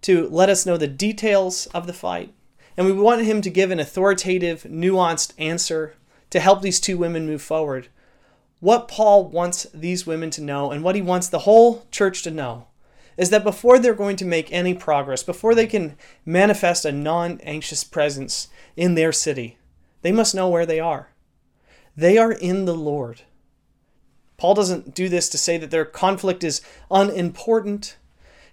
to 0.02 0.28
let 0.30 0.50
us 0.50 0.66
know 0.66 0.76
the 0.76 0.88
details 0.88 1.68
of 1.68 1.88
the 1.88 1.94
fight, 1.94 2.34
and 2.76 2.86
we 2.86 2.92
want 2.92 3.24
him 3.24 3.42
to 3.42 3.50
give 3.50 3.72
an 3.72 3.80
authoritative, 3.80 4.64
nuanced 4.64 5.34
answer 5.38 5.96
to 6.30 6.40
help 6.40 6.62
these 6.62 6.80
two 6.80 6.98
women 6.98 7.26
move 7.26 7.42
forward, 7.42 7.88
what 8.60 8.88
Paul 8.90 9.30
wants 9.30 9.66
these 9.74 10.06
women 10.06 10.30
to 10.32 10.42
know 10.42 10.72
and 10.72 10.84
what 10.84 10.96
he 10.96 11.02
wants 11.02 11.30
the 11.30 11.40
whole 11.40 11.86
church 11.92 12.22
to 12.24 12.32
know 12.32 12.68
is 13.16 13.30
that 13.30 13.44
before 13.44 13.80
they're 13.80 13.94
going 13.94 14.16
to 14.16 14.26
make 14.26 14.52
any 14.52 14.74
progress, 14.74 15.24
before 15.24 15.54
they 15.54 15.68
can 15.68 15.98
manifest 16.26 16.86
a 16.86 16.92
non 16.92 17.40
anxious 17.42 17.84
presence 17.84 18.48
in 18.76 18.96
their 18.96 19.12
city, 19.12 19.58
they 20.02 20.12
must 20.12 20.36
know 20.36 20.50
where 20.50 20.66
they 20.66 20.80
are. 20.80 21.10
They 21.96 22.18
are 22.18 22.32
in 22.32 22.66
the 22.66 22.76
Lord. 22.76 23.22
Paul 24.38 24.54
doesn't 24.54 24.96
do 24.96 25.10
this 25.10 25.28
to 25.30 25.38
say 25.38 25.58
that 25.58 25.70
their 25.70 25.86
conflict 25.86 26.44
is 26.44 26.62
unimportant. 26.90 27.98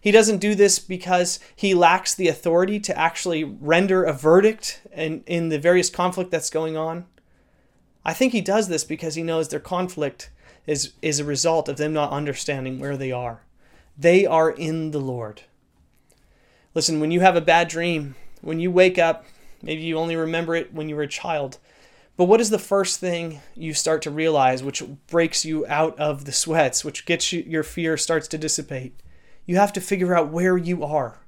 He 0.00 0.11
doesn't 0.11 0.38
do 0.38 0.55
this 0.55 0.79
because 0.81 1.38
he 1.55 1.75
lacks 1.75 2.15
the 2.15 2.29
authority 2.29 2.81
to 2.81 2.99
actually 2.99 3.45
render 3.45 4.03
a 4.03 4.12
verdict 4.12 4.81
in, 4.93 5.23
in 5.26 5.49
the 5.49 5.59
various 5.59 5.88
conflict 5.88 6.31
that's 6.33 6.50
going 6.50 6.76
on. 6.76 7.07
I 8.05 8.12
think 8.12 8.33
he 8.33 8.41
does 8.41 8.69
this 8.69 8.85
because 8.85 9.15
he 9.15 9.23
knows 9.23 9.49
their 9.49 9.61
conflict 9.61 10.31
is, 10.67 10.93
is 11.03 11.21
a 11.21 11.25
result 11.25 11.69
of 11.69 11.76
them 11.76 11.93
not 11.93 12.11
understanding 12.11 12.79
where 12.79 12.97
they 12.97 13.12
are. 13.12 13.43
They 13.97 14.26
are 14.26 14.50
in 14.50 14.91
the 14.91 15.00
Lord. 15.00 15.43
Listen, 16.75 17.00
when 17.00 17.11
you 17.11 17.21
have 17.21 17.37
a 17.37 17.41
bad 17.41 17.69
dream, 17.69 18.17
when 18.43 18.61
you 18.61 18.71
wake 18.71 18.99
up, 18.99 19.25
maybe 19.63 19.83
you 19.83 19.99
only 19.99 20.17
remember 20.17 20.55
it 20.55 20.73
when 20.73 20.89
you 20.89 20.97
were 20.97 21.03
a 21.03 21.09
child, 21.09 21.59
but 22.17 22.25
what 22.25 22.41
is 22.41 22.49
the 22.49 22.59
first 22.59 22.99
thing 22.99 23.41
you 23.55 23.75
start 23.75 24.01
to 24.03 24.11
realize 24.11 24.63
which 24.63 24.83
breaks 25.07 25.45
you 25.45 25.67
out 25.67 25.99
of 25.99 26.25
the 26.25 26.33
sweats, 26.33 26.85
which 26.85 27.05
gets 27.05 27.31
you, 27.33 27.45
your 27.47 27.63
fear 27.63 27.97
starts 27.97 28.27
to 28.29 28.39
dissipate? 28.39 29.03
You 29.45 29.57
have 29.57 29.73
to 29.75 29.81
figure 29.81 30.17
out 30.17 30.33
where 30.33 30.57
you 30.57 30.83
are. 30.83 31.21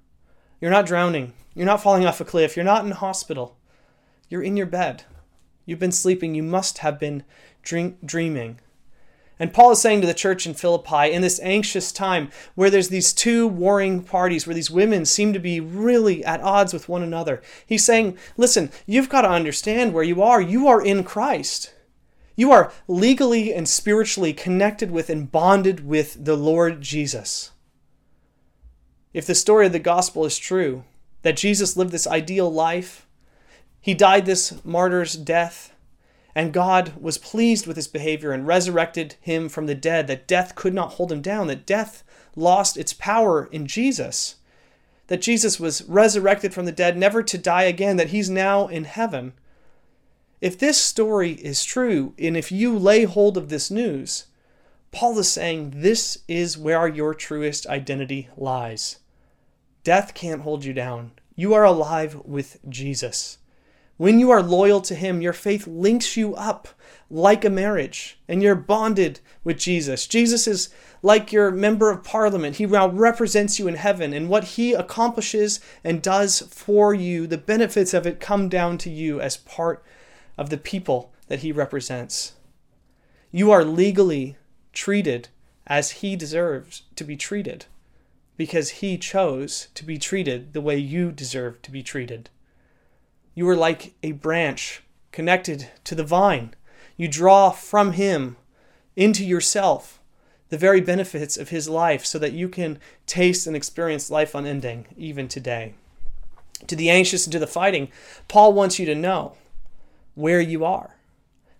You're 0.60 0.70
not 0.70 0.86
drowning. 0.86 1.34
You're 1.54 1.66
not 1.66 1.82
falling 1.82 2.06
off 2.06 2.20
a 2.20 2.24
cliff. 2.24 2.56
You're 2.56 2.64
not 2.64 2.84
in 2.84 2.92
hospital. 2.92 3.58
You're 4.30 4.42
in 4.42 4.56
your 4.56 4.66
bed. 4.66 5.04
You've 5.66 5.78
been 5.78 5.92
sleeping. 5.92 6.34
You 6.34 6.42
must 6.42 6.78
have 6.78 6.98
been 6.98 7.22
drink, 7.62 7.98
dreaming. 8.04 8.58
And 9.38 9.52
Paul 9.52 9.70
is 9.70 9.80
saying 9.80 10.00
to 10.00 10.06
the 10.06 10.14
church 10.14 10.46
in 10.46 10.54
Philippi 10.54 11.12
in 11.12 11.22
this 11.22 11.40
anxious 11.40 11.92
time 11.92 12.30
where 12.54 12.70
there's 12.70 12.88
these 12.88 13.12
two 13.12 13.46
warring 13.46 14.02
parties, 14.02 14.46
where 14.46 14.54
these 14.54 14.70
women 14.70 15.04
seem 15.04 15.32
to 15.32 15.38
be 15.38 15.60
really 15.60 16.24
at 16.24 16.40
odds 16.40 16.72
with 16.72 16.88
one 16.88 17.02
another, 17.02 17.40
he's 17.64 17.84
saying, 17.84 18.18
listen, 18.36 18.70
you've 18.86 19.08
got 19.08 19.22
to 19.22 19.30
understand 19.30 19.94
where 19.94 20.04
you 20.04 20.22
are. 20.22 20.40
You 20.40 20.66
are 20.66 20.84
in 20.84 21.04
Christ. 21.04 21.72
You 22.34 22.52
are 22.52 22.72
legally 22.86 23.52
and 23.52 23.68
spiritually 23.68 24.32
connected 24.32 24.90
with 24.90 25.10
and 25.10 25.30
bonded 25.30 25.86
with 25.86 26.24
the 26.24 26.36
Lord 26.36 26.80
Jesus. 26.80 27.52
If 29.12 29.26
the 29.26 29.34
story 29.34 29.66
of 29.66 29.72
the 29.72 29.78
gospel 29.78 30.24
is 30.24 30.38
true, 30.38 30.84
that 31.22 31.36
Jesus 31.36 31.76
lived 31.76 31.90
this 31.90 32.06
ideal 32.06 32.52
life, 32.52 33.06
he 33.80 33.94
died 33.94 34.26
this 34.26 34.64
martyr's 34.64 35.14
death, 35.14 35.72
and 36.38 36.52
God 36.52 36.92
was 37.00 37.18
pleased 37.18 37.66
with 37.66 37.74
his 37.74 37.88
behavior 37.88 38.30
and 38.30 38.46
resurrected 38.46 39.16
him 39.20 39.48
from 39.48 39.66
the 39.66 39.74
dead, 39.74 40.06
that 40.06 40.28
death 40.28 40.54
could 40.54 40.72
not 40.72 40.92
hold 40.92 41.10
him 41.10 41.20
down, 41.20 41.48
that 41.48 41.66
death 41.66 42.04
lost 42.36 42.76
its 42.76 42.92
power 42.92 43.46
in 43.50 43.66
Jesus, 43.66 44.36
that 45.08 45.20
Jesus 45.20 45.58
was 45.58 45.82
resurrected 45.82 46.54
from 46.54 46.64
the 46.64 46.70
dead, 46.70 46.96
never 46.96 47.24
to 47.24 47.36
die 47.36 47.64
again, 47.64 47.96
that 47.96 48.10
he's 48.10 48.30
now 48.30 48.68
in 48.68 48.84
heaven. 48.84 49.32
If 50.40 50.56
this 50.56 50.80
story 50.80 51.32
is 51.32 51.64
true, 51.64 52.14
and 52.16 52.36
if 52.36 52.52
you 52.52 52.78
lay 52.78 53.02
hold 53.02 53.36
of 53.36 53.48
this 53.48 53.68
news, 53.68 54.26
Paul 54.92 55.18
is 55.18 55.28
saying 55.28 55.72
this 55.74 56.18
is 56.28 56.56
where 56.56 56.86
your 56.86 57.14
truest 57.14 57.66
identity 57.66 58.28
lies. 58.36 59.00
Death 59.82 60.14
can't 60.14 60.42
hold 60.42 60.64
you 60.64 60.72
down. 60.72 61.10
You 61.34 61.52
are 61.54 61.64
alive 61.64 62.14
with 62.24 62.60
Jesus. 62.68 63.37
When 63.98 64.20
you 64.20 64.30
are 64.30 64.42
loyal 64.42 64.80
to 64.82 64.94
Him, 64.94 65.20
your 65.20 65.32
faith 65.32 65.66
links 65.66 66.16
you 66.16 66.36
up 66.36 66.68
like 67.10 67.44
a 67.44 67.50
marriage, 67.50 68.16
and 68.28 68.40
you're 68.40 68.54
bonded 68.54 69.18
with 69.42 69.58
Jesus. 69.58 70.06
Jesus 70.06 70.46
is 70.46 70.68
like 71.02 71.32
your 71.32 71.50
member 71.50 71.90
of 71.90 72.04
parliament. 72.04 72.56
He 72.56 72.66
now 72.66 72.88
represents 72.88 73.58
you 73.58 73.66
in 73.66 73.74
heaven, 73.74 74.12
and 74.12 74.28
what 74.28 74.44
He 74.44 74.72
accomplishes 74.72 75.58
and 75.82 76.00
does 76.00 76.42
for 76.42 76.94
you, 76.94 77.26
the 77.26 77.38
benefits 77.38 77.92
of 77.92 78.06
it 78.06 78.20
come 78.20 78.48
down 78.48 78.78
to 78.78 78.90
you 78.90 79.20
as 79.20 79.36
part 79.36 79.84
of 80.36 80.48
the 80.48 80.58
people 80.58 81.12
that 81.26 81.40
He 81.40 81.50
represents. 81.50 82.34
You 83.32 83.50
are 83.50 83.64
legally 83.64 84.36
treated 84.72 85.26
as 85.66 85.90
He 85.90 86.14
deserves 86.14 86.82
to 86.94 87.02
be 87.02 87.16
treated 87.16 87.66
because 88.36 88.70
He 88.70 88.96
chose 88.96 89.66
to 89.74 89.84
be 89.84 89.98
treated 89.98 90.52
the 90.52 90.60
way 90.60 90.76
you 90.76 91.10
deserve 91.10 91.60
to 91.62 91.72
be 91.72 91.82
treated. 91.82 92.30
You 93.38 93.48
are 93.50 93.54
like 93.54 93.94
a 94.02 94.10
branch 94.10 94.82
connected 95.12 95.68
to 95.84 95.94
the 95.94 96.02
vine. 96.02 96.54
You 96.96 97.06
draw 97.06 97.50
from 97.50 97.92
Him 97.92 98.36
into 98.96 99.24
yourself 99.24 100.00
the 100.48 100.58
very 100.58 100.80
benefits 100.80 101.36
of 101.36 101.50
His 101.50 101.68
life 101.68 102.04
so 102.04 102.18
that 102.18 102.32
you 102.32 102.48
can 102.48 102.80
taste 103.06 103.46
and 103.46 103.54
experience 103.54 104.10
life 104.10 104.34
unending 104.34 104.86
even 104.96 105.28
today. 105.28 105.74
To 106.66 106.74
the 106.74 106.90
anxious 106.90 107.26
and 107.26 107.32
to 107.32 107.38
the 107.38 107.46
fighting, 107.46 107.92
Paul 108.26 108.54
wants 108.54 108.80
you 108.80 108.86
to 108.86 108.94
know 108.96 109.36
where 110.16 110.40
you 110.40 110.64
are. 110.64 110.96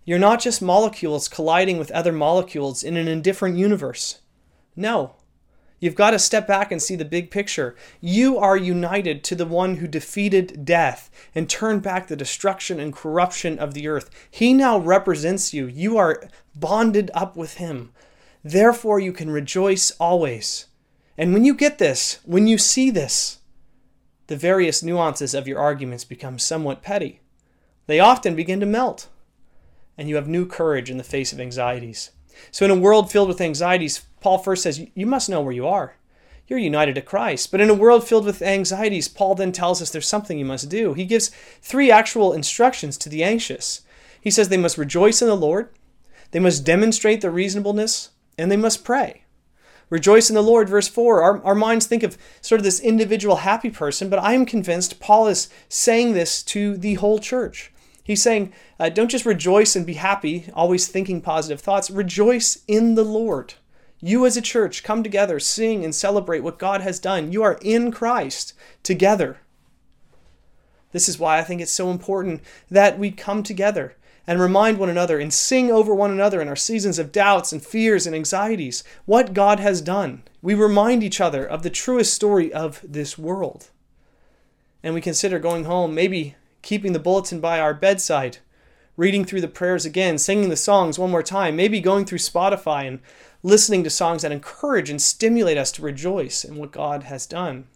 You're 0.03 0.19
not 0.19 0.41
just 0.41 0.61
molecules 0.61 1.29
colliding 1.29 1.77
with 1.77 1.91
other 1.91 2.11
molecules 2.11 2.83
in 2.83 2.97
an 2.97 3.07
indifferent 3.07 3.55
universe. 3.55 4.19
No, 4.75 5.15
You've 5.79 5.95
got 5.95 6.11
to 6.11 6.19
step 6.19 6.45
back 6.45 6.71
and 6.71 6.81
see 6.81 6.95
the 6.95 7.05
big 7.05 7.31
picture. 7.31 7.75
You 8.01 8.37
are 8.37 8.57
united 8.57 9.23
to 9.25 9.35
the 9.35 9.45
one 9.45 9.77
who 9.77 9.87
defeated 9.87 10.65
death 10.65 11.09
and 11.33 11.49
turned 11.49 11.81
back 11.81 12.07
the 12.07 12.15
destruction 12.15 12.79
and 12.79 12.93
corruption 12.93 13.57
of 13.57 13.73
the 13.73 13.87
earth. 13.87 14.09
He 14.29 14.53
now 14.53 14.77
represents 14.77 15.53
you. 15.53 15.67
You 15.67 15.97
are 15.97 16.23
bonded 16.53 17.11
up 17.13 17.37
with 17.37 17.55
him. 17.55 17.91
Therefore, 18.43 18.99
you 18.99 19.13
can 19.13 19.29
rejoice 19.29 19.91
always. 19.99 20.67
And 21.17 21.33
when 21.33 21.45
you 21.45 21.53
get 21.53 21.77
this, 21.77 22.19
when 22.25 22.47
you 22.47 22.57
see 22.57 22.89
this, 22.89 23.39
the 24.27 24.37
various 24.37 24.83
nuances 24.83 25.33
of 25.33 25.47
your 25.47 25.59
arguments 25.59 26.03
become 26.05 26.39
somewhat 26.39 26.81
petty. 26.81 27.21
They 27.87 27.99
often 27.99 28.35
begin 28.35 28.59
to 28.59 28.65
melt, 28.65 29.09
and 29.97 30.07
you 30.07 30.15
have 30.15 30.27
new 30.27 30.45
courage 30.45 30.89
in 30.89 30.97
the 30.97 31.03
face 31.03 31.33
of 31.33 31.39
anxieties. 31.39 32.11
So, 32.51 32.65
in 32.65 32.71
a 32.71 32.75
world 32.75 33.11
filled 33.11 33.27
with 33.27 33.41
anxieties, 33.41 34.05
Paul 34.21 34.37
first 34.37 34.63
says, 34.63 34.85
You 34.93 35.05
must 35.05 35.29
know 35.29 35.41
where 35.41 35.53
you 35.53 35.67
are. 35.67 35.95
You're 36.47 36.59
united 36.59 36.95
to 36.95 37.01
Christ. 37.01 37.51
But 37.51 37.61
in 37.61 37.69
a 37.69 37.75
world 37.75 38.07
filled 38.07 38.25
with 38.25 38.41
anxieties, 38.41 39.07
Paul 39.07 39.35
then 39.35 39.51
tells 39.51 39.81
us 39.81 39.91
there's 39.91 40.07
something 40.07 40.39
you 40.39 40.45
must 40.45 40.67
do. 40.67 40.93
He 40.93 41.05
gives 41.05 41.29
three 41.61 41.91
actual 41.91 42.33
instructions 42.33 42.97
to 42.97 43.09
the 43.09 43.23
anxious. 43.23 43.81
He 44.19 44.31
says 44.31 44.49
they 44.49 44.57
must 44.57 44.77
rejoice 44.77 45.21
in 45.21 45.27
the 45.27 45.35
Lord, 45.35 45.69
they 46.31 46.39
must 46.39 46.65
demonstrate 46.65 47.21
their 47.21 47.31
reasonableness, 47.31 48.09
and 48.37 48.51
they 48.51 48.57
must 48.57 48.83
pray. 48.83 49.23
Rejoice 49.89 50.29
in 50.29 50.35
the 50.35 50.43
Lord, 50.43 50.69
verse 50.69 50.87
4. 50.87 51.21
Our, 51.21 51.43
our 51.43 51.55
minds 51.55 51.87
think 51.87 52.03
of 52.03 52.17
sort 52.41 52.59
of 52.59 52.63
this 52.63 52.79
individual 52.79 53.37
happy 53.37 53.71
person, 53.71 54.09
but 54.09 54.19
I 54.19 54.33
am 54.33 54.45
convinced 54.45 54.99
Paul 54.99 55.27
is 55.27 55.49
saying 55.67 56.13
this 56.13 56.43
to 56.43 56.77
the 56.77 56.95
whole 56.95 57.19
church. 57.19 57.71
He's 58.09 58.23
saying, 58.23 58.53
uh, 58.79 58.89
don't 58.89 59.11
just 59.11 59.27
rejoice 59.27 59.75
and 59.75 59.85
be 59.85 59.93
happy, 59.93 60.49
always 60.55 60.87
thinking 60.87 61.21
positive 61.21 61.61
thoughts. 61.61 61.91
Rejoice 61.91 62.63
in 62.67 62.95
the 62.95 63.03
Lord. 63.03 63.53
You 63.99 64.25
as 64.25 64.35
a 64.35 64.41
church 64.41 64.81
come 64.81 65.03
together, 65.03 65.39
sing, 65.39 65.85
and 65.85 65.93
celebrate 65.93 66.39
what 66.39 66.57
God 66.57 66.81
has 66.81 66.97
done. 66.97 67.31
You 67.31 67.43
are 67.43 67.59
in 67.61 67.91
Christ 67.91 68.55
together. 68.81 69.41
This 70.91 71.07
is 71.07 71.19
why 71.19 71.37
I 71.37 71.43
think 71.43 71.61
it's 71.61 71.71
so 71.71 71.91
important 71.91 72.41
that 72.71 72.97
we 72.97 73.11
come 73.11 73.43
together 73.43 73.95
and 74.25 74.39
remind 74.39 74.79
one 74.79 74.89
another 74.89 75.19
and 75.19 75.31
sing 75.31 75.69
over 75.69 75.93
one 75.93 76.09
another 76.09 76.41
in 76.41 76.47
our 76.47 76.55
seasons 76.55 76.97
of 76.97 77.11
doubts 77.11 77.51
and 77.51 77.63
fears 77.63 78.07
and 78.07 78.15
anxieties 78.15 78.83
what 79.05 79.35
God 79.35 79.59
has 79.59 79.81
done. 79.81 80.23
We 80.41 80.55
remind 80.55 81.03
each 81.03 81.21
other 81.21 81.45
of 81.45 81.61
the 81.61 81.69
truest 81.69 82.15
story 82.15 82.51
of 82.51 82.83
this 82.83 83.19
world. 83.19 83.69
And 84.81 84.95
we 84.95 85.01
consider 85.01 85.37
going 85.37 85.65
home, 85.65 85.93
maybe 85.93 86.35
keeping 86.61 86.93
the 86.93 86.99
bulletin 86.99 87.39
by 87.39 87.59
our 87.59 87.73
bedside, 87.73 88.39
reading 88.97 89.23
through 89.23 89.41
the 89.41 89.47
prayers 89.47 89.85
again, 89.85 90.17
singing 90.17 90.49
the 90.49 90.55
songs 90.55 90.99
one 90.99 91.11
more 91.11 91.23
time, 91.23 91.55
maybe 91.55 91.79
going 91.79 92.05
through 92.05 92.17
Spotify 92.17 92.87
and 92.87 92.99
listening 93.43 93.83
to 93.83 93.89
songs 93.89 94.21
that 94.21 94.31
encourage 94.31 94.89
and 94.89 95.01
stimulate 95.01 95.57
us 95.57 95.71
to 95.71 95.81
rejoice 95.81 96.43
in 96.43 96.55
what 96.55 96.71
God 96.71 97.03
has 97.03 97.25
done. 97.25 97.67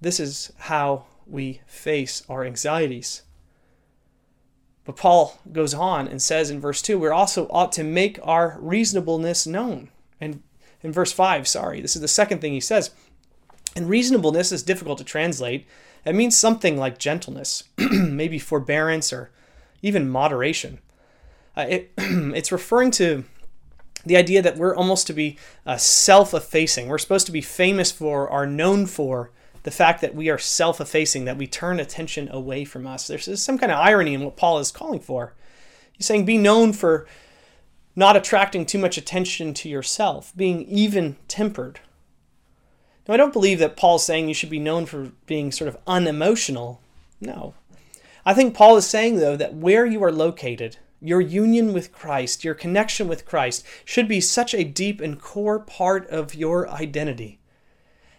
This 0.00 0.18
is 0.18 0.52
how 0.58 1.04
we 1.26 1.60
face 1.66 2.22
our 2.28 2.44
anxieties. 2.44 3.22
But 4.84 4.96
Paul 4.96 5.38
goes 5.52 5.74
on 5.74 6.08
and 6.08 6.20
says 6.20 6.50
in 6.50 6.60
verse 6.60 6.82
2, 6.82 6.98
we 6.98 7.08
also 7.08 7.46
ought 7.48 7.70
to 7.72 7.84
make 7.84 8.18
our 8.22 8.58
reasonableness 8.60 9.46
known. 9.46 9.90
And 10.20 10.42
in 10.82 10.92
verse 10.92 11.12
5, 11.12 11.46
sorry, 11.46 11.80
this 11.80 11.94
is 11.94 12.02
the 12.02 12.08
second 12.08 12.40
thing 12.40 12.52
he 12.52 12.60
says. 12.60 12.90
And 13.76 13.88
reasonableness 13.88 14.50
is 14.50 14.62
difficult 14.62 14.98
to 14.98 15.04
translate. 15.04 15.66
It 16.04 16.14
means 16.14 16.36
something 16.36 16.76
like 16.76 16.98
gentleness, 16.98 17.64
maybe 17.78 18.38
forbearance, 18.38 19.12
or 19.12 19.30
even 19.82 20.08
moderation. 20.08 20.78
Uh, 21.56 21.66
it, 21.68 21.92
it's 21.98 22.52
referring 22.52 22.90
to 22.92 23.24
the 24.04 24.16
idea 24.16 24.42
that 24.42 24.56
we're 24.56 24.74
almost 24.74 25.06
to 25.06 25.12
be 25.12 25.38
uh, 25.64 25.76
self 25.76 26.34
effacing. 26.34 26.88
We're 26.88 26.98
supposed 26.98 27.26
to 27.26 27.32
be 27.32 27.40
famous 27.40 27.92
for, 27.92 28.28
are 28.28 28.46
known 28.46 28.86
for, 28.86 29.30
the 29.62 29.70
fact 29.70 30.00
that 30.00 30.14
we 30.14 30.28
are 30.28 30.38
self 30.38 30.80
effacing, 30.80 31.24
that 31.24 31.38
we 31.38 31.46
turn 31.46 31.78
attention 31.78 32.28
away 32.30 32.64
from 32.64 32.86
us. 32.86 33.06
There's 33.06 33.40
some 33.40 33.58
kind 33.58 33.70
of 33.70 33.78
irony 33.78 34.14
in 34.14 34.24
what 34.24 34.36
Paul 34.36 34.58
is 34.58 34.72
calling 34.72 35.00
for. 35.00 35.34
He's 35.92 36.06
saying, 36.06 36.24
be 36.24 36.38
known 36.38 36.72
for 36.72 37.06
not 37.94 38.16
attracting 38.16 38.66
too 38.66 38.78
much 38.78 38.96
attention 38.96 39.54
to 39.54 39.68
yourself, 39.68 40.32
being 40.36 40.62
even 40.62 41.16
tempered. 41.28 41.80
Now, 43.06 43.14
I 43.14 43.16
don't 43.16 43.32
believe 43.32 43.58
that 43.58 43.76
Paul's 43.76 44.04
saying 44.04 44.28
you 44.28 44.34
should 44.34 44.50
be 44.50 44.58
known 44.58 44.86
for 44.86 45.12
being 45.26 45.50
sort 45.52 45.68
of 45.68 45.78
unemotional. 45.86 46.80
No. 47.20 47.54
I 48.24 48.34
think 48.34 48.54
Paul 48.54 48.76
is 48.76 48.86
saying, 48.86 49.16
though, 49.16 49.36
that 49.36 49.54
where 49.54 49.84
you 49.84 50.02
are 50.04 50.12
located, 50.12 50.76
your 51.00 51.20
union 51.20 51.72
with 51.72 51.92
Christ, 51.92 52.44
your 52.44 52.54
connection 52.54 53.08
with 53.08 53.26
Christ, 53.26 53.64
should 53.84 54.06
be 54.06 54.20
such 54.20 54.54
a 54.54 54.64
deep 54.64 55.00
and 55.00 55.20
core 55.20 55.58
part 55.58 56.08
of 56.08 56.34
your 56.34 56.68
identity 56.70 57.40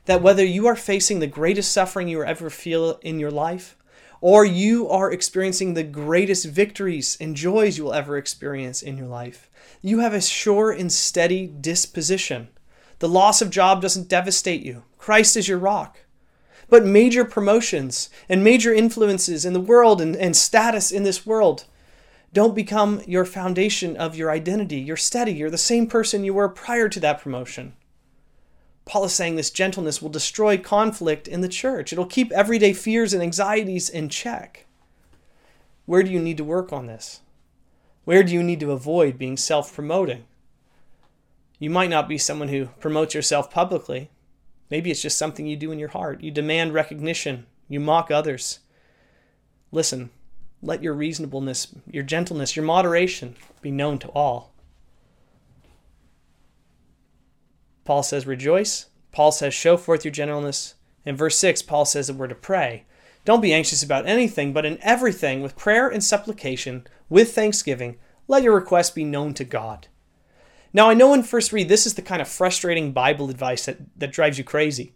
that 0.06 0.22
whether 0.22 0.44
you 0.44 0.68
are 0.68 0.76
facing 0.76 1.20
the 1.20 1.28
greatest 1.28 1.72
suffering 1.72 2.08
you 2.08 2.24
ever 2.24 2.50
feel 2.50 3.00
in 3.02 3.20
your 3.20 3.32
life, 3.32 3.78
or 4.22 4.46
you 4.46 4.90
are 4.90 5.12
experiencing 5.12 5.74
the 5.74 5.84
greatest 5.84 6.46
victories 6.46 7.18
and 7.20 7.36
joys 7.36 7.78
you 7.78 7.84
will 7.86 7.94
ever 7.94 8.18
experience 8.18 8.82
in 8.82 8.98
your 8.98 9.08
life, 9.08 9.50
you 9.82 10.00
have 10.00 10.14
a 10.14 10.22
sure 10.22 10.72
and 10.72 10.92
steady 10.92 11.48
disposition. 11.48 12.48
The 13.04 13.10
loss 13.10 13.42
of 13.42 13.50
job 13.50 13.82
doesn't 13.82 14.08
devastate 14.08 14.62
you. 14.62 14.84
Christ 14.98 15.36
is 15.36 15.50
your 15.50 15.58
rock. 15.58 16.00
But 16.70 16.86
major 16.86 17.26
promotions 17.26 18.10
and 18.30 18.42
major 18.42 18.74
influences 18.74 19.44
in 19.44 19.52
the 19.52 19.60
world 19.60 20.00
and, 20.00 20.16
and 20.16 20.38
status 20.38 20.90
in 20.90 21.04
this 21.04 21.26
world 21.26 21.66
don't 22.32 22.56
become 22.56 23.02
your 23.06 23.26
foundation 23.26 23.98
of 23.98 24.16
your 24.16 24.32
identity. 24.32 24.78
You're 24.78 24.96
steady. 24.96 25.34
You're 25.34 25.50
the 25.50 25.58
same 25.58 25.86
person 25.86 26.24
you 26.24 26.34
were 26.34 26.48
prior 26.48 26.88
to 26.88 27.00
that 27.02 27.20
promotion. 27.20 27.74
Paul 28.86 29.04
is 29.04 29.12
saying 29.12 29.36
this 29.36 29.52
gentleness 29.52 30.02
will 30.02 30.08
destroy 30.08 30.58
conflict 30.58 31.28
in 31.28 31.42
the 31.42 31.50
church. 31.50 31.92
It'll 31.92 32.06
keep 32.06 32.32
everyday 32.32 32.72
fears 32.72 33.14
and 33.14 33.22
anxieties 33.22 33.90
in 33.90 34.08
check. 34.08 34.66
Where 35.86 36.04
do 36.04 36.10
you 36.10 36.22
need 36.22 36.38
to 36.38 36.46
work 36.46 36.72
on 36.72 36.88
this? 36.88 37.20
Where 38.06 38.24
do 38.24 38.32
you 38.32 38.42
need 38.42 38.62
to 38.62 38.72
avoid 38.72 39.18
being 39.18 39.36
self 39.36 39.74
promoting? 39.76 40.24
You 41.64 41.70
might 41.70 41.90
not 41.90 42.10
be 42.10 42.18
someone 42.18 42.50
who 42.50 42.66
promotes 42.82 43.16
yourself 43.16 43.50
publicly. 43.50 44.10
Maybe 44.70 44.92
it's 44.92 45.02
just 45.02 45.18
something 45.18 45.48
you 45.48 45.56
do 45.56 45.72
in 45.72 45.80
your 45.80 45.88
heart. 45.88 46.22
You 46.22 46.30
demand 46.30 46.74
recognition, 46.74 47.46
you 47.70 47.80
mock 47.80 48.12
others. 48.12 48.60
Listen, 49.72 50.10
let 50.62 50.84
your 50.84 50.94
reasonableness, 50.94 51.74
your 51.90 52.04
gentleness, 52.04 52.58
your 52.58 52.66
moderation 52.66 53.38
be 53.62 53.72
known 53.72 53.98
to 54.00 54.10
all. 54.10 54.52
Paul 57.86 58.04
says, 58.04 58.28
Rejoice. 58.28 58.88
Paul 59.14 59.32
says, 59.32 59.54
Show 59.54 59.78
forth 59.78 60.04
your 60.04 60.12
gentleness. 60.12 60.76
In 61.06 61.16
verse 61.16 61.40
6, 61.40 61.62
Paul 61.62 61.86
says 61.86 62.08
that 62.08 62.18
we're 62.18 62.28
to 62.28 62.36
pray. 62.36 62.84
Don't 63.24 63.40
be 63.40 63.54
anxious 63.54 63.82
about 63.82 64.06
anything, 64.06 64.52
but 64.52 64.66
in 64.66 64.80
everything, 64.82 65.42
with 65.42 65.56
prayer 65.56 65.88
and 65.88 66.04
supplication, 66.04 66.86
with 67.08 67.34
thanksgiving, 67.34 68.00
let 68.28 68.44
your 68.44 68.54
requests 68.54 68.90
be 68.92 69.06
known 69.06 69.34
to 69.36 69.46
God. 69.46 69.88
Now, 70.74 70.90
I 70.90 70.96
know 70.96 71.14
in 71.14 71.24
first 71.24 71.54
read, 71.54 71.70
this 71.70 71.86
is 71.86 71.94
the 71.94 72.02
kind 72.02 72.22
of 72.22 72.28
frustrating 72.28 72.92
Bible 72.92 73.30
advice 73.30 73.66
that, 73.66 73.78
that 73.98 74.12
drives 74.12 74.38
you 74.38 74.44
crazy. 74.44 74.94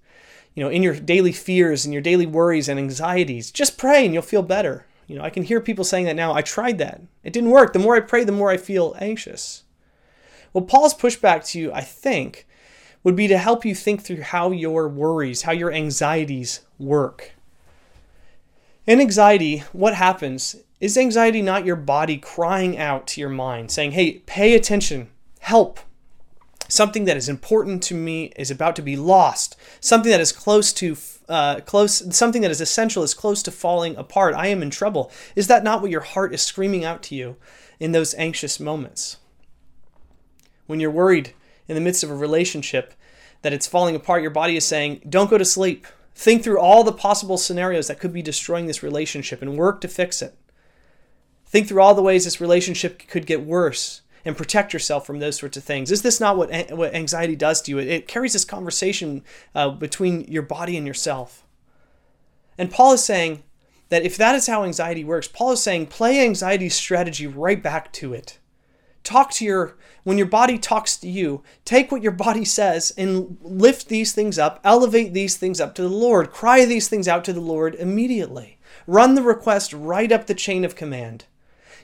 You 0.55 0.63
know, 0.63 0.69
in 0.69 0.81
your 0.81 0.95
daily 0.95 1.31
fears 1.31 1.85
and 1.85 1.93
your 1.93 2.01
daily 2.01 2.25
worries 2.25 2.67
and 2.67 2.79
anxieties, 2.79 3.51
just 3.51 3.77
pray 3.77 4.03
and 4.03 4.13
you'll 4.13 4.23
feel 4.23 4.41
better. 4.41 4.87
You 5.05 5.15
know, 5.15 5.23
I 5.23 5.29
can 5.29 5.43
hear 5.43 5.61
people 5.61 5.85
saying 5.85 6.05
that 6.05 6.15
now. 6.15 6.33
I 6.33 6.41
tried 6.41 6.79
that. 6.79 7.01
It 7.23 7.31
didn't 7.31 7.51
work. 7.51 7.73
The 7.73 7.79
more 7.79 7.95
I 7.95 7.99
pray, 7.99 8.23
the 8.23 8.31
more 8.31 8.49
I 8.49 8.57
feel 8.57 8.95
anxious. 8.99 9.63
Well, 10.51 10.65
Paul's 10.65 10.95
pushback 10.95 11.45
to 11.51 11.59
you, 11.59 11.71
I 11.71 11.81
think, 11.81 12.47
would 13.03 13.15
be 13.15 13.27
to 13.27 13.37
help 13.37 13.63
you 13.63 13.75
think 13.75 14.01
through 14.01 14.21
how 14.21 14.51
your 14.51 14.89
worries, 14.89 15.43
how 15.43 15.51
your 15.51 15.71
anxieties 15.71 16.61
work. 16.79 17.33
In 18.87 18.99
anxiety, 18.99 19.59
what 19.71 19.93
happens 19.93 20.55
is 20.79 20.97
anxiety 20.97 21.41
not 21.41 21.65
your 21.65 21.75
body 21.75 22.17
crying 22.17 22.77
out 22.77 23.05
to 23.07 23.21
your 23.21 23.29
mind, 23.29 23.71
saying, 23.71 23.91
hey, 23.91 24.19
pay 24.25 24.55
attention, 24.55 25.09
help. 25.47 25.79
Something 26.67 27.05
that 27.05 27.15
is 27.15 27.29
important 27.29 27.81
to 27.83 27.95
me 27.95 28.33
is 28.35 28.51
about 28.51 28.75
to 28.75 28.81
be 28.81 28.97
lost. 28.97 29.55
Something 29.79 30.11
that 30.11 30.19
is 30.19 30.33
close 30.33 30.73
to 30.73 30.97
uh, 31.29 31.61
close, 31.61 32.15
something 32.15 32.41
that 32.41 32.51
is 32.51 32.59
essential 32.59 33.01
is 33.03 33.13
close 33.13 33.41
to 33.43 33.51
falling 33.51 33.95
apart. 33.95 34.35
I 34.35 34.47
am 34.47 34.61
in 34.61 34.69
trouble. 34.69 35.09
Is 35.35 35.47
that 35.47 35.63
not 35.63 35.81
what 35.81 35.91
your 35.91 36.01
heart 36.01 36.33
is 36.33 36.41
screaming 36.41 36.83
out 36.83 37.01
to 37.03 37.15
you 37.15 37.37
in 37.79 37.93
those 37.93 38.13
anxious 38.15 38.59
moments? 38.59 39.17
When 40.65 40.81
you're 40.81 40.91
worried 40.91 41.33
in 41.69 41.75
the 41.75 41.81
midst 41.81 42.03
of 42.03 42.11
a 42.11 42.15
relationship 42.15 42.93
that 43.41 43.53
it's 43.53 43.67
falling 43.67 43.95
apart, 43.95 44.21
your 44.21 44.31
body 44.31 44.57
is 44.57 44.65
saying, 44.65 45.01
"Don't 45.07 45.29
go 45.29 45.37
to 45.37 45.45
sleep. 45.45 45.87
Think 46.13 46.43
through 46.43 46.59
all 46.59 46.83
the 46.83 46.91
possible 46.91 47.37
scenarios 47.37 47.87
that 47.87 47.99
could 47.99 48.11
be 48.11 48.21
destroying 48.21 48.67
this 48.67 48.83
relationship 48.83 49.41
and 49.41 49.57
work 49.57 49.79
to 49.81 49.87
fix 49.87 50.21
it. 50.21 50.35
Think 51.45 51.67
through 51.67 51.81
all 51.81 51.95
the 51.95 52.01
ways 52.09 52.25
this 52.25 52.41
relationship 52.41 53.07
could 53.07 53.25
get 53.25 53.45
worse." 53.45 54.01
And 54.27 54.35
protect 54.35 54.73
yourself 54.73 55.07
from 55.07 55.19
those 55.19 55.37
sorts 55.37 55.55
of 55.55 55.63
things. 55.63 55.89
Is 55.89 56.01
this 56.01 56.19
not 56.19 56.35
what, 56.35 56.51
what 56.71 56.93
anxiety 56.93 57.37
does 57.37 57.61
to 57.61 57.71
you? 57.71 57.77
It, 57.77 57.87
it 57.87 58.07
carries 58.09 58.33
this 58.33 58.43
conversation 58.43 59.23
uh, 59.55 59.69
between 59.69 60.25
your 60.25 60.43
body 60.43 60.75
and 60.75 60.85
yourself. 60.85 61.45
And 62.57 62.69
Paul 62.69 62.91
is 62.91 63.05
saying 63.05 63.43
that 63.87 64.03
if 64.03 64.17
that 64.17 64.35
is 64.35 64.47
how 64.47 64.65
anxiety 64.65 65.05
works, 65.05 65.29
Paul 65.29 65.53
is 65.53 65.63
saying 65.63 65.87
play 65.87 66.19
anxiety's 66.19 66.75
strategy 66.75 67.25
right 67.25 67.63
back 67.63 67.93
to 67.93 68.13
it. 68.13 68.37
Talk 69.05 69.31
to 69.31 69.45
your, 69.45 69.77
when 70.03 70.17
your 70.17 70.27
body 70.27 70.57
talks 70.57 70.97
to 70.97 71.07
you, 71.07 71.41
take 71.63 71.89
what 71.89 72.03
your 72.03 72.11
body 72.11 72.43
says 72.43 72.91
and 72.97 73.37
lift 73.41 73.87
these 73.87 74.11
things 74.11 74.37
up, 74.37 74.59
elevate 74.65 75.13
these 75.13 75.37
things 75.37 75.61
up 75.61 75.73
to 75.75 75.83
the 75.83 75.87
Lord, 75.87 76.31
cry 76.31 76.65
these 76.65 76.89
things 76.89 77.07
out 77.07 77.23
to 77.23 77.33
the 77.33 77.39
Lord 77.39 77.75
immediately. 77.75 78.57
Run 78.85 79.15
the 79.15 79.21
request 79.23 79.71
right 79.71 80.11
up 80.11 80.27
the 80.27 80.35
chain 80.35 80.65
of 80.65 80.75
command. 80.75 81.23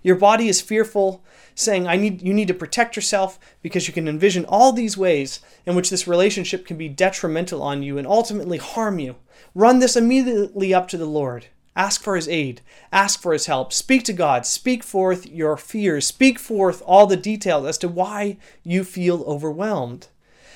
Your 0.04 0.18
body 0.18 0.50
is 0.50 0.62
fearful 0.62 1.24
saying 1.56 1.88
I 1.88 1.96
need 1.96 2.22
you 2.22 2.34
need 2.34 2.50
to 2.50 2.54
protect 2.54 2.96
yourself 2.96 3.40
because 3.62 3.88
you 3.88 3.94
can 3.94 4.08
envision 4.08 4.46
all 4.46 4.74
these 4.74 4.98
ways 4.98 5.40
in 5.66 5.76
which 5.76 5.90
this 5.90 6.08
relationship 6.08 6.68
can 6.68 6.78
be 6.78 6.90
detrimental 6.90 7.64
on 7.64 7.82
you 7.82 7.98
and 7.98 8.06
ultimately 8.06 8.58
harm 8.58 9.00
you. 9.00 9.16
Run 9.56 9.80
this 9.80 9.96
immediately 9.96 10.74
up 10.74 10.88
to 10.90 10.98
the 10.98 11.06
Lord. 11.06 11.48
Ask 11.76 12.04
for 12.04 12.16
his 12.16 12.28
aid. 12.28 12.62
Ask 12.92 13.20
for 13.20 13.34
his 13.34 13.48
help. 13.48 13.74
Speak 13.74 14.04
to 14.04 14.14
God. 14.14 14.46
Speak 14.46 14.84
forth 14.84 15.26
your 15.26 15.58
fears. 15.58 16.06
Speak 16.06 16.38
forth 16.38 16.84
all 16.86 17.08
the 17.08 17.18
details 17.18 17.66
as 17.66 17.78
to 17.80 17.88
why 17.88 18.38
you 18.64 18.84
feel 18.84 19.24
overwhelmed. 19.24 20.08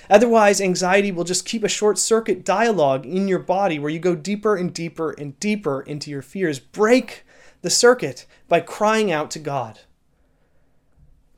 Otherwise, 0.09 0.61
anxiety 0.61 1.11
will 1.11 1.23
just 1.23 1.45
keep 1.45 1.63
a 1.63 1.69
short 1.69 1.97
circuit 1.97 2.45
dialogue 2.45 3.05
in 3.05 3.27
your 3.27 3.39
body 3.39 3.79
where 3.79 3.91
you 3.91 3.99
go 3.99 4.15
deeper 4.15 4.55
and 4.55 4.73
deeper 4.73 5.11
and 5.11 5.39
deeper 5.39 5.81
into 5.81 6.09
your 6.09 6.21
fears. 6.21 6.59
Break 6.59 7.25
the 7.61 7.69
circuit 7.69 8.25
by 8.47 8.59
crying 8.59 9.11
out 9.11 9.31
to 9.31 9.39
God. 9.39 9.79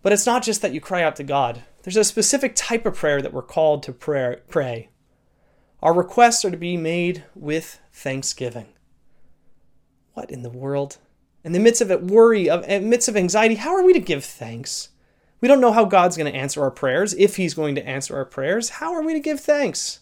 But 0.01 0.13
it's 0.13 0.25
not 0.25 0.43
just 0.43 0.61
that 0.61 0.73
you 0.73 0.81
cry 0.81 1.03
out 1.03 1.15
to 1.17 1.23
God. 1.23 1.63
There's 1.83 1.97
a 1.97 2.03
specific 2.03 2.53
type 2.55 2.85
of 2.85 2.95
prayer 2.95 3.21
that 3.21 3.33
we're 3.33 3.41
called 3.41 3.83
to 3.83 3.93
pray. 3.93 4.89
Our 5.81 5.93
requests 5.93 6.43
are 6.43 6.51
to 6.51 6.57
be 6.57 6.77
made 6.77 7.23
with 7.35 7.79
thanksgiving. 7.93 8.67
What 10.13 10.29
in 10.29 10.43
the 10.43 10.49
world? 10.49 10.97
In 11.43 11.53
the 11.53 11.59
midst 11.59 11.81
of 11.81 11.89
it, 11.89 12.03
worry, 12.03 12.49
of, 12.49 12.67
in 12.67 12.83
the 12.83 12.89
midst 12.89 13.07
of 13.07 13.15
anxiety, 13.15 13.55
how 13.55 13.73
are 13.73 13.83
we 13.83 13.93
to 13.93 13.99
give 13.99 14.25
thanks? 14.25 14.89
We 15.39 15.47
don't 15.47 15.61
know 15.61 15.71
how 15.71 15.85
God's 15.85 16.17
going 16.17 16.31
to 16.31 16.37
answer 16.37 16.61
our 16.61 16.71
prayers, 16.71 17.13
if 17.13 17.37
He's 17.37 17.53
going 17.53 17.75
to 17.75 17.87
answer 17.87 18.15
our 18.17 18.25
prayers. 18.25 18.69
How 18.69 18.93
are 18.93 19.01
we 19.01 19.13
to 19.13 19.21
give 19.21 19.39
thanks? 19.39 19.99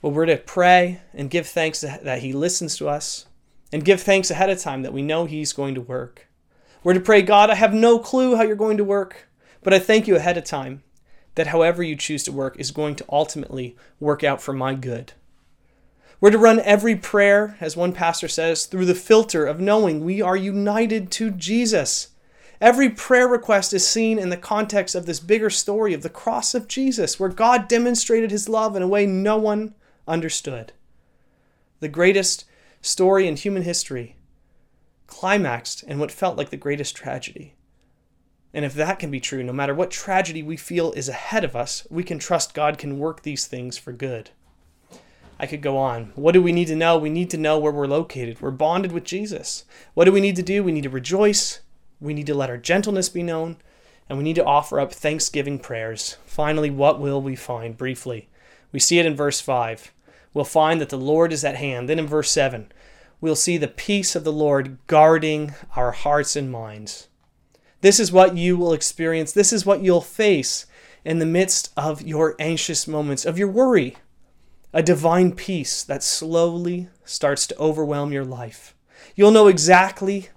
Well, 0.00 0.12
we're 0.12 0.26
to 0.26 0.36
pray 0.36 1.00
and 1.12 1.28
give 1.28 1.48
thanks 1.48 1.80
that 1.80 2.20
He 2.20 2.32
listens 2.32 2.76
to 2.76 2.88
us, 2.88 3.26
and 3.72 3.84
give 3.84 4.00
thanks 4.00 4.30
ahead 4.30 4.50
of 4.50 4.60
time 4.60 4.82
that 4.82 4.92
we 4.92 5.02
know 5.02 5.24
He's 5.24 5.52
going 5.52 5.74
to 5.74 5.80
work. 5.80 6.28
We're 6.84 6.94
to 6.94 7.00
pray, 7.00 7.22
God, 7.22 7.48
I 7.50 7.54
have 7.54 7.72
no 7.72 7.98
clue 7.98 8.36
how 8.36 8.42
you're 8.42 8.56
going 8.56 8.76
to 8.76 8.84
work, 8.84 9.28
but 9.62 9.72
I 9.72 9.78
thank 9.78 10.06
you 10.06 10.16
ahead 10.16 10.36
of 10.36 10.44
time 10.44 10.82
that 11.34 11.48
however 11.48 11.82
you 11.82 11.96
choose 11.96 12.22
to 12.24 12.32
work 12.32 12.58
is 12.58 12.70
going 12.70 12.96
to 12.96 13.04
ultimately 13.08 13.76
work 13.98 14.22
out 14.22 14.42
for 14.42 14.52
my 14.52 14.74
good. 14.74 15.12
We're 16.20 16.30
to 16.30 16.38
run 16.38 16.60
every 16.60 16.94
prayer, 16.94 17.56
as 17.60 17.76
one 17.76 17.92
pastor 17.92 18.28
says, 18.28 18.66
through 18.66 18.86
the 18.86 18.94
filter 18.94 19.44
of 19.44 19.60
knowing 19.60 20.04
we 20.04 20.22
are 20.22 20.36
united 20.36 21.10
to 21.12 21.30
Jesus. 21.30 22.10
Every 22.60 22.90
prayer 22.90 23.26
request 23.26 23.72
is 23.72 23.86
seen 23.86 24.20
in 24.20 24.28
the 24.28 24.36
context 24.36 24.94
of 24.94 25.06
this 25.06 25.18
bigger 25.18 25.50
story 25.50 25.94
of 25.94 26.02
the 26.02 26.08
cross 26.08 26.54
of 26.54 26.68
Jesus, 26.68 27.18
where 27.18 27.28
God 27.28 27.66
demonstrated 27.66 28.30
his 28.30 28.48
love 28.48 28.76
in 28.76 28.82
a 28.82 28.88
way 28.88 29.04
no 29.04 29.36
one 29.36 29.74
understood. 30.06 30.72
The 31.80 31.88
greatest 31.88 32.44
story 32.82 33.26
in 33.26 33.36
human 33.36 33.62
history 33.62 34.16
climaxed 35.06 35.82
in 35.84 35.98
what 35.98 36.10
felt 36.10 36.36
like 36.36 36.50
the 36.50 36.56
greatest 36.56 36.96
tragedy. 36.96 37.54
And 38.54 38.64
if 38.64 38.74
that 38.74 38.98
can 38.98 39.10
be 39.10 39.20
true, 39.20 39.42
no 39.42 39.52
matter 39.52 39.74
what 39.74 39.90
tragedy 39.90 40.42
we 40.42 40.56
feel 40.56 40.92
is 40.92 41.08
ahead 41.08 41.44
of 41.44 41.54
us, 41.54 41.86
we 41.90 42.02
can 42.02 42.18
trust 42.18 42.54
God 42.54 42.78
can 42.78 42.98
work 42.98 43.22
these 43.22 43.46
things 43.46 43.78
for 43.78 43.92
good. 43.92 44.30
I 45.38 45.46
could 45.46 45.62
go 45.62 45.76
on. 45.76 46.12
What 46.14 46.32
do 46.32 46.42
we 46.42 46.52
need 46.52 46.68
to 46.68 46.76
know? 46.76 46.98
We 46.98 47.10
need 47.10 47.30
to 47.30 47.38
know 47.38 47.58
where 47.58 47.72
we're 47.72 47.86
located. 47.86 48.40
We're 48.40 48.50
bonded 48.50 48.92
with 48.92 49.04
Jesus. 49.04 49.64
What 49.94 50.04
do 50.04 50.12
we 50.12 50.20
need 50.20 50.36
to 50.36 50.42
do? 50.42 50.62
We 50.62 50.72
need 50.72 50.84
to 50.84 50.90
rejoice. 50.90 51.60
We 52.00 52.14
need 52.14 52.26
to 52.26 52.34
let 52.34 52.50
our 52.50 52.58
gentleness 52.58 53.08
be 53.08 53.22
known. 53.22 53.56
And 54.08 54.18
we 54.18 54.24
need 54.24 54.36
to 54.36 54.44
offer 54.44 54.80
up 54.80 54.92
thanksgiving 54.92 55.58
prayers. 55.58 56.16
Finally, 56.26 56.70
what 56.70 57.00
will 57.00 57.20
we 57.20 57.36
find? 57.36 57.76
Briefly, 57.76 58.28
we 58.70 58.78
see 58.78 58.98
it 58.98 59.06
in 59.06 59.16
verse 59.16 59.40
5. 59.40 59.92
We'll 60.34 60.44
find 60.44 60.80
that 60.80 60.88
the 60.88 60.98
Lord 60.98 61.32
is 61.32 61.44
at 61.44 61.56
hand. 61.56 61.88
Then 61.88 61.98
in 61.98 62.06
verse 62.06 62.30
7, 62.30 62.72
we'll 63.20 63.36
see 63.36 63.56
the 63.56 63.68
peace 63.68 64.16
of 64.16 64.24
the 64.24 64.32
Lord 64.32 64.78
guarding 64.86 65.54
our 65.76 65.92
hearts 65.92 66.36
and 66.36 66.50
minds. 66.50 67.08
This 67.80 67.98
is 67.98 68.12
what 68.12 68.36
you 68.36 68.56
will 68.56 68.72
experience. 68.72 69.32
This 69.32 69.52
is 69.52 69.66
what 69.66 69.82
you'll 69.82 70.00
face 70.00 70.66
in 71.04 71.18
the 71.18 71.26
midst 71.26 71.72
of 71.76 72.02
your 72.02 72.36
anxious 72.38 72.86
moments, 72.86 73.24
of 73.24 73.38
your 73.38 73.48
worry. 73.48 73.96
A 74.72 74.82
divine 74.82 75.32
peace 75.32 75.82
that 75.82 76.02
slowly 76.02 76.88
starts 77.04 77.46
to 77.48 77.58
overwhelm 77.58 78.12
your 78.12 78.24
life. 78.24 78.74
You'll 79.14 79.32
know 79.32 79.48
exactly, 79.48 80.28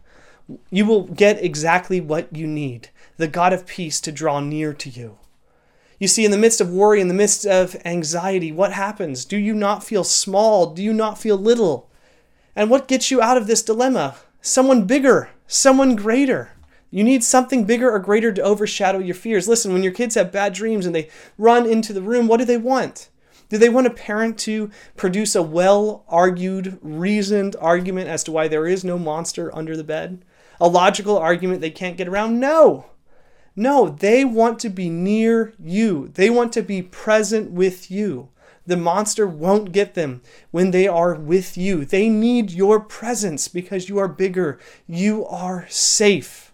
you 0.69 0.85
will 0.85 1.03
get 1.03 1.41
exactly 1.43 2.01
what 2.01 2.35
you 2.35 2.47
need 2.47 2.89
the 3.17 3.27
God 3.27 3.53
of 3.53 3.65
peace 3.65 4.01
to 4.01 4.11
draw 4.11 4.39
near 4.39 4.73
to 4.73 4.89
you. 4.89 5.17
You 5.99 6.07
see, 6.07 6.25
in 6.25 6.31
the 6.31 6.37
midst 6.37 6.59
of 6.59 6.69
worry, 6.69 6.99
in 6.99 7.07
the 7.07 7.13
midst 7.13 7.45
of 7.45 7.75
anxiety, 7.85 8.51
what 8.51 8.73
happens? 8.73 9.23
Do 9.23 9.37
you 9.37 9.53
not 9.53 9.83
feel 9.83 10.03
small? 10.03 10.73
Do 10.73 10.83
you 10.83 10.93
not 10.93 11.17
feel 11.17 11.37
little? 11.37 11.89
And 12.55 12.69
what 12.69 12.87
gets 12.87 13.11
you 13.11 13.21
out 13.21 13.37
of 13.37 13.47
this 13.47 13.61
dilemma? 13.61 14.15
Someone 14.41 14.85
bigger, 14.85 15.29
someone 15.47 15.95
greater. 15.95 16.51
You 16.91 17.03
need 17.03 17.23
something 17.23 17.65
bigger 17.65 17.89
or 17.91 17.99
greater 17.99 18.31
to 18.31 18.41
overshadow 18.41 18.99
your 18.99 19.15
fears. 19.15 19.47
Listen, 19.47 19.73
when 19.73 19.83
your 19.83 19.91
kids 19.91 20.15
have 20.15 20.31
bad 20.31 20.53
dreams 20.53 20.85
and 20.85 20.93
they 20.93 21.09
run 21.37 21.65
into 21.65 21.93
the 21.93 22.01
room, 22.01 22.27
what 22.27 22.37
do 22.37 22.45
they 22.45 22.57
want? 22.57 23.09
Do 23.49 23.57
they 23.57 23.69
want 23.69 23.87
a 23.87 23.91
parent 23.91 24.37
to 24.39 24.71
produce 24.95 25.35
a 25.35 25.43
well 25.43 26.03
argued, 26.07 26.79
reasoned 26.81 27.55
argument 27.59 28.09
as 28.09 28.23
to 28.25 28.31
why 28.31 28.47
there 28.47 28.67
is 28.67 28.83
no 28.83 28.97
monster 28.97 29.53
under 29.55 29.77
the 29.77 29.83
bed? 29.83 30.23
A 30.59 30.67
logical 30.67 31.17
argument 31.17 31.61
they 31.61 31.69
can't 31.69 31.97
get 31.97 32.07
around? 32.07 32.39
No. 32.39 32.85
No, 33.55 33.89
they 33.89 34.25
want 34.25 34.59
to 34.59 34.69
be 34.69 34.89
near 34.89 35.53
you. 35.57 36.09
They 36.13 36.29
want 36.29 36.51
to 36.53 36.61
be 36.61 36.81
present 36.81 37.51
with 37.51 37.89
you. 37.89 38.29
The 38.67 38.75
monster 38.75 39.27
won't 39.27 39.71
get 39.71 39.93
them 39.93 40.21
when 40.51 40.71
they 40.71 40.87
are 40.87 41.13
with 41.13 41.55
you. 41.55 41.85
They 41.85 42.09
need 42.09 42.51
your 42.51 42.79
presence 42.79 43.47
because 43.47 43.87
you 43.87 43.97
are 43.99 44.07
bigger. 44.07 44.59
You 44.87 45.25
are 45.27 45.67
safe. 45.69 46.51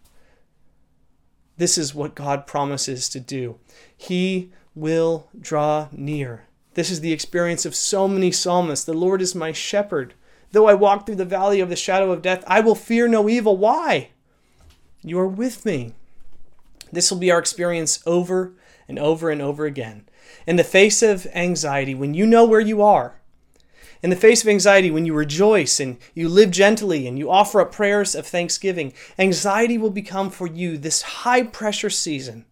This 1.57 1.77
is 1.77 1.95
what 1.95 2.15
God 2.15 2.45
promises 2.45 3.07
to 3.09 3.19
do. 3.19 3.57
He 3.95 4.51
will 4.75 5.29
draw 5.39 5.87
near. 5.91 6.45
This 6.73 6.89
is 6.89 7.01
the 7.01 7.13
experience 7.13 7.65
of 7.65 7.75
so 7.75 8.07
many 8.07 8.31
psalmists. 8.31 8.85
The 8.85 8.93
Lord 8.93 9.21
is 9.21 9.35
my 9.35 9.51
shepherd. 9.51 10.13
Though 10.51 10.67
I 10.67 10.73
walk 10.73 11.05
through 11.05 11.15
the 11.15 11.25
valley 11.25 11.61
of 11.61 11.69
the 11.69 11.75
shadow 11.75 12.11
of 12.11 12.21
death, 12.21 12.43
I 12.45 12.59
will 12.59 12.75
fear 12.75 13.07
no 13.07 13.29
evil. 13.29 13.57
Why? 13.57 14.09
You 15.01 15.19
are 15.19 15.27
with 15.27 15.65
me. 15.65 15.93
This 16.91 17.11
will 17.11 17.19
be 17.19 17.31
our 17.31 17.39
experience 17.39 18.01
over 18.05 18.53
and 18.87 18.99
over 18.99 19.29
and 19.29 19.41
over 19.41 19.65
again. 19.65 20.07
In 20.45 20.55
the 20.55 20.63
face 20.63 21.01
of 21.01 21.27
anxiety, 21.33 21.95
when 21.95 22.13
you 22.13 22.25
know 22.25 22.45
where 22.45 22.59
you 22.59 22.81
are, 22.81 23.21
in 24.03 24.09
the 24.09 24.15
face 24.15 24.41
of 24.41 24.49
anxiety, 24.49 24.89
when 24.89 25.05
you 25.05 25.13
rejoice 25.13 25.79
and 25.79 25.97
you 26.15 26.27
live 26.27 26.49
gently 26.49 27.05
and 27.05 27.19
you 27.19 27.29
offer 27.29 27.61
up 27.61 27.71
prayers 27.71 28.15
of 28.15 28.25
thanksgiving, 28.25 28.93
anxiety 29.19 29.77
will 29.77 29.91
become 29.91 30.31
for 30.31 30.47
you 30.47 30.77
this 30.77 31.03
high 31.03 31.43
pressure 31.43 31.89
season 31.89 32.45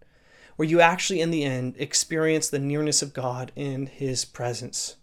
where 0.56 0.68
you 0.68 0.80
actually, 0.80 1.22
in 1.22 1.32
the 1.32 1.44
end, 1.44 1.74
experience 1.80 2.50
the 2.50 2.60
nearness 2.60 3.02
of 3.02 3.14
God 3.14 3.52
in 3.56 3.88
His 3.88 4.26
presence. 4.26 4.98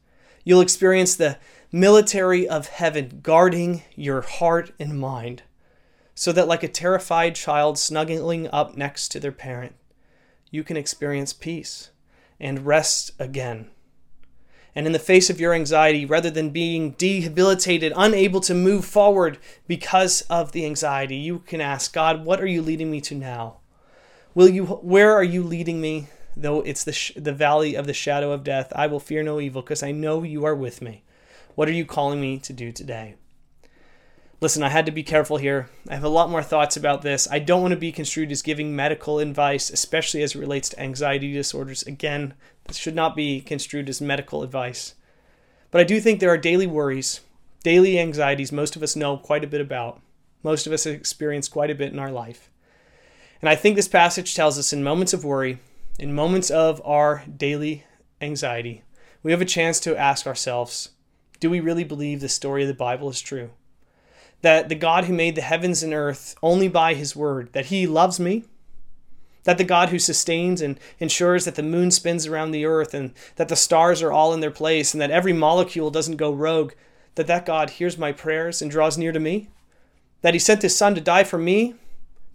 You'll 0.44 0.60
experience 0.60 1.16
the 1.16 1.38
military 1.72 2.48
of 2.48 2.68
heaven 2.68 3.20
guarding 3.22 3.82
your 3.96 4.20
heart 4.20 4.70
and 4.78 5.00
mind, 5.00 5.42
so 6.18 6.32
that, 6.32 6.48
like 6.48 6.62
a 6.62 6.68
terrified 6.68 7.34
child 7.34 7.78
snuggling 7.78 8.48
up 8.48 8.74
next 8.74 9.08
to 9.08 9.20
their 9.20 9.30
parent, 9.30 9.74
you 10.50 10.64
can 10.64 10.76
experience 10.76 11.34
peace 11.34 11.90
and 12.40 12.64
rest 12.64 13.10
again. 13.18 13.70
And 14.74 14.86
in 14.86 14.92
the 14.92 14.98
face 14.98 15.28
of 15.28 15.38
your 15.38 15.52
anxiety, 15.52 16.06
rather 16.06 16.30
than 16.30 16.50
being 16.50 16.92
debilitated, 16.92 17.92
unable 17.94 18.40
to 18.40 18.54
move 18.54 18.86
forward 18.86 19.38
because 19.66 20.22
of 20.22 20.52
the 20.52 20.64
anxiety, 20.64 21.16
you 21.16 21.40
can 21.40 21.60
ask 21.60 21.92
God, 21.92 22.24
What 22.24 22.40
are 22.40 22.46
you 22.46 22.62
leading 22.62 22.90
me 22.90 23.02
to 23.02 23.14
now? 23.14 23.58
Will 24.34 24.48
you 24.48 24.64
where 24.64 25.12
are 25.12 25.24
you 25.24 25.42
leading 25.42 25.82
me? 25.82 26.08
Though 26.34 26.62
it's 26.62 26.84
the 26.84 26.92
sh- 26.92 27.12
the 27.14 27.32
valley 27.32 27.74
of 27.74 27.86
the 27.86 27.94
shadow 27.94 28.32
of 28.32 28.44
death, 28.44 28.72
I 28.74 28.86
will 28.86 29.00
fear 29.00 29.22
no 29.22 29.38
evil 29.38 29.60
because 29.60 29.82
I 29.82 29.92
know 29.92 30.22
you 30.22 30.44
are 30.46 30.54
with 30.54 30.80
me. 30.80 31.04
What 31.54 31.68
are 31.68 31.72
you 31.72 31.84
calling 31.86 32.20
me 32.20 32.38
to 32.38 32.52
do 32.54 32.72
today? 32.72 33.16
Listen, 34.38 34.62
I 34.62 34.68
had 34.68 34.84
to 34.84 34.92
be 34.92 35.02
careful 35.02 35.38
here. 35.38 35.70
I 35.88 35.94
have 35.94 36.04
a 36.04 36.10
lot 36.10 36.28
more 36.28 36.42
thoughts 36.42 36.76
about 36.76 37.00
this. 37.00 37.26
I 37.30 37.38
don't 37.38 37.62
want 37.62 37.72
to 37.72 37.80
be 37.80 37.90
construed 37.90 38.30
as 38.30 38.42
giving 38.42 38.76
medical 38.76 39.18
advice, 39.18 39.70
especially 39.70 40.22
as 40.22 40.34
it 40.34 40.38
relates 40.38 40.68
to 40.70 40.80
anxiety 40.80 41.32
disorders. 41.32 41.82
Again, 41.84 42.34
this 42.66 42.76
should 42.76 42.94
not 42.94 43.16
be 43.16 43.40
construed 43.40 43.88
as 43.88 44.00
medical 44.00 44.42
advice. 44.42 44.94
But 45.70 45.80
I 45.80 45.84
do 45.84 46.00
think 46.00 46.20
there 46.20 46.30
are 46.30 46.38
daily 46.38 46.66
worries, 46.66 47.22
daily 47.62 47.98
anxieties 47.98 48.52
most 48.52 48.76
of 48.76 48.82
us 48.82 48.94
know 48.94 49.16
quite 49.16 49.42
a 49.42 49.48
bit 49.48 49.62
about. 49.62 50.02
Most 50.42 50.66
of 50.66 50.72
us 50.72 50.84
have 50.84 50.94
experienced 50.94 51.50
quite 51.50 51.70
a 51.70 51.74
bit 51.74 51.92
in 51.92 51.98
our 51.98 52.12
life. 52.12 52.50
And 53.40 53.48
I 53.48 53.56
think 53.56 53.74
this 53.74 53.88
passage 53.88 54.34
tells 54.34 54.58
us 54.58 54.72
in 54.72 54.84
moments 54.84 55.14
of 55.14 55.24
worry, 55.24 55.60
in 55.98 56.14
moments 56.14 56.50
of 56.50 56.82
our 56.84 57.24
daily 57.34 57.84
anxiety, 58.20 58.82
we 59.22 59.32
have 59.32 59.40
a 59.40 59.46
chance 59.46 59.80
to 59.80 59.96
ask 59.96 60.26
ourselves 60.26 60.90
do 61.40 61.50
we 61.50 61.60
really 61.60 61.84
believe 61.84 62.20
the 62.20 62.28
story 62.28 62.62
of 62.62 62.68
the 62.68 62.74
Bible 62.74 63.10
is 63.10 63.20
true? 63.20 63.50
That 64.46 64.68
the 64.68 64.74
God 64.76 65.06
who 65.06 65.12
made 65.12 65.34
the 65.34 65.42
heavens 65.42 65.82
and 65.82 65.92
earth 65.92 66.36
only 66.42 66.68
by 66.68 66.94
his 66.94 67.16
word, 67.16 67.52
that 67.52 67.66
he 67.66 67.86
loves 67.86 68.20
me, 68.20 68.44
that 69.42 69.58
the 69.58 69.64
God 69.64 69.88
who 69.88 69.98
sustains 69.98 70.60
and 70.60 70.78
ensures 71.00 71.44
that 71.44 71.56
the 71.56 71.62
moon 71.62 71.90
spins 71.90 72.26
around 72.26 72.50
the 72.52 72.64
earth 72.64 72.94
and 72.94 73.12
that 73.36 73.48
the 73.48 73.56
stars 73.56 74.02
are 74.02 74.12
all 74.12 74.32
in 74.32 74.40
their 74.40 74.50
place 74.50 74.94
and 74.94 75.00
that 75.00 75.10
every 75.10 75.32
molecule 75.32 75.90
doesn't 75.90 76.16
go 76.16 76.32
rogue, 76.32 76.72
that 77.16 77.26
that 77.26 77.46
God 77.46 77.70
hears 77.70 77.98
my 77.98 78.12
prayers 78.12 78.62
and 78.62 78.70
draws 78.70 78.96
near 78.96 79.12
to 79.12 79.20
me, 79.20 79.48
that 80.22 80.34
he 80.34 80.40
sent 80.40 80.62
his 80.62 80.76
son 80.76 80.94
to 80.94 81.00
die 81.00 81.24
for 81.24 81.38
me 81.38 81.74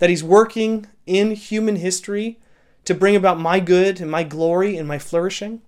that 0.01 0.09
He's 0.09 0.23
working 0.23 0.87
in 1.05 1.35
human 1.35 1.75
history 1.75 2.39
to 2.85 2.95
bring 2.95 3.15
about 3.15 3.39
my 3.39 3.59
good 3.59 4.01
and 4.01 4.09
my 4.09 4.23
glory 4.23 4.75
and 4.75 4.87
my 4.87 4.97
flourishing? 4.97 5.61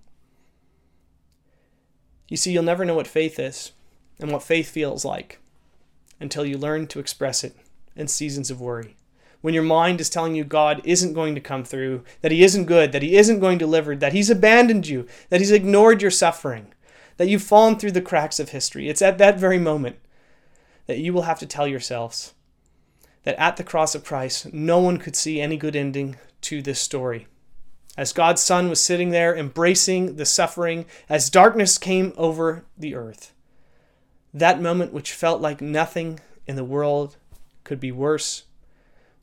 You 2.28 2.36
see, 2.36 2.50
you'll 2.50 2.64
never 2.64 2.84
know 2.84 2.96
what 2.96 3.06
faith 3.06 3.38
is 3.38 3.70
and 4.18 4.32
what 4.32 4.42
faith 4.42 4.68
feels 4.68 5.04
like 5.04 5.38
until 6.20 6.44
you 6.44 6.56
learn 6.58 6.86
to 6.88 7.00
express 7.00 7.44
it 7.44 7.56
in 7.96 8.08
seasons 8.08 8.50
of 8.50 8.60
worry. 8.60 8.96
When 9.40 9.54
your 9.54 9.62
mind 9.62 10.00
is 10.00 10.08
telling 10.08 10.34
you 10.34 10.44
God 10.44 10.80
isn't 10.84 11.12
going 11.12 11.34
to 11.34 11.40
come 11.40 11.64
through, 11.64 12.02
that 12.22 12.32
He 12.32 12.42
isn't 12.42 12.64
good, 12.64 12.92
that 12.92 13.02
He 13.02 13.16
isn't 13.16 13.40
going 13.40 13.58
to 13.58 13.64
deliver, 13.64 13.94
that 13.94 14.14
He's 14.14 14.30
abandoned 14.30 14.88
you, 14.88 15.06
that 15.28 15.40
He's 15.40 15.50
ignored 15.50 16.00
your 16.00 16.10
suffering, 16.10 16.72
that 17.18 17.28
you've 17.28 17.42
fallen 17.42 17.76
through 17.76 17.92
the 17.92 18.00
cracks 18.00 18.40
of 18.40 18.48
history, 18.48 18.88
it's 18.88 19.02
at 19.02 19.18
that 19.18 19.38
very 19.38 19.58
moment 19.58 19.96
that 20.86 20.98
you 20.98 21.12
will 21.12 21.22
have 21.22 21.38
to 21.40 21.46
tell 21.46 21.66
yourselves, 21.68 22.32
that 23.24 23.38
at 23.38 23.56
the 23.56 23.64
cross 23.64 23.94
of 23.94 24.04
Christ, 24.04 24.52
no 24.52 24.78
one 24.78 24.96
could 24.96 25.16
see 25.16 25.40
any 25.40 25.56
good 25.56 25.76
ending 25.76 26.16
to 26.42 26.62
this 26.62 26.80
story. 26.80 27.26
As 27.96 28.12
God's 28.12 28.42
Son 28.42 28.68
was 28.68 28.82
sitting 28.82 29.10
there 29.10 29.36
embracing 29.36 30.16
the 30.16 30.24
suffering, 30.24 30.86
as 31.08 31.30
darkness 31.30 31.78
came 31.78 32.14
over 32.16 32.64
the 32.76 32.94
earth, 32.94 33.33
that 34.34 34.60
moment 34.60 34.92
which 34.92 35.12
felt 35.12 35.40
like 35.40 35.60
nothing 35.60 36.18
in 36.46 36.56
the 36.56 36.64
world 36.64 37.16
could 37.62 37.78
be 37.78 37.92
worse 37.92 38.44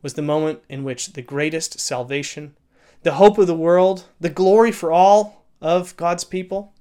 was 0.01 0.13
the 0.13 0.21
moment 0.21 0.63
in 0.69 0.83
which 0.83 1.13
the 1.13 1.21
greatest 1.21 1.79
salvation, 1.79 2.55
the 3.03 3.13
hope 3.13 3.37
of 3.37 3.45
the 3.45 3.53
world, 3.53 4.05
the 4.19 4.29
glory 4.29 4.71
for 4.71 4.91
all 4.91 5.45
of 5.59 5.95
God's 5.97 6.23
people 6.23 6.73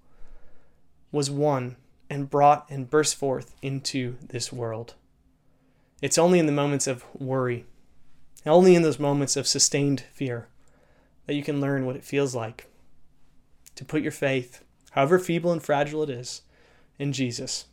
was 1.12 1.30
won 1.30 1.76
and 2.08 2.30
brought 2.30 2.66
and 2.70 2.88
burst 2.88 3.16
forth 3.16 3.54
into 3.60 4.16
this 4.26 4.52
world. 4.52 4.94
It's 6.00 6.18
only 6.18 6.38
in 6.38 6.46
the 6.46 6.52
moments 6.52 6.86
of 6.86 7.04
worry, 7.14 7.66
only 8.46 8.74
in 8.74 8.82
those 8.82 8.98
moments 8.98 9.36
of 9.36 9.46
sustained 9.46 10.04
fear, 10.12 10.48
that 11.26 11.34
you 11.34 11.42
can 11.42 11.60
learn 11.60 11.84
what 11.84 11.96
it 11.96 12.04
feels 12.04 12.34
like 12.34 12.68
to 13.74 13.84
put 13.84 14.02
your 14.02 14.12
faith, 14.12 14.64
however 14.92 15.18
feeble 15.18 15.52
and 15.52 15.62
fragile 15.62 16.02
it 16.02 16.10
is, 16.10 16.42
in 16.98 17.12
Jesus. 17.12 17.66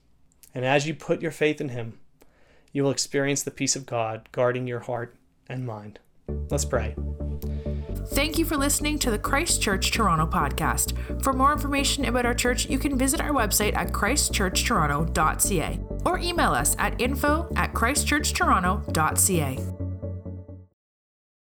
And 0.58 0.66
as 0.66 0.86
you 0.88 0.96
put 0.96 1.22
your 1.22 1.30
faith 1.30 1.62
in 1.62 1.70
Him, 1.70 2.00
you 2.72 2.82
will 2.82 2.90
experience 2.90 3.44
the 3.44 3.52
peace 3.52 3.76
of 3.76 3.86
God 3.86 4.28
guarding 4.32 4.66
your 4.66 4.80
heart 4.80 5.16
and 5.48 5.68
mind. 5.68 6.00
Let's 6.50 6.66
pray. 6.66 6.96
Thank 8.08 8.40
you 8.40 8.46
for 8.46 8.58
listening 8.58 8.98
to 9.00 9.12
the 9.12 9.20
Christ 9.20 9.62
Church 9.62 9.92
Toronto 9.92 10.26
podcast. 10.26 11.22
For 11.22 11.32
more 11.32 11.54
information 11.54 12.06
about 12.06 12.26
our 12.26 12.34
church, 12.34 12.68
you 12.68 12.80
can 12.80 12.98
visit 12.98 13.22
our 13.22 13.30
website 13.30 13.76
at 13.76 13.92
christchurchtoronto.ca 13.92 15.80
or 16.06 16.18
email 16.18 16.54
us 16.54 16.76
at 16.80 17.00
info 17.00 17.48
at 17.56 17.74
christchurchtoronto.ca. 17.74 19.87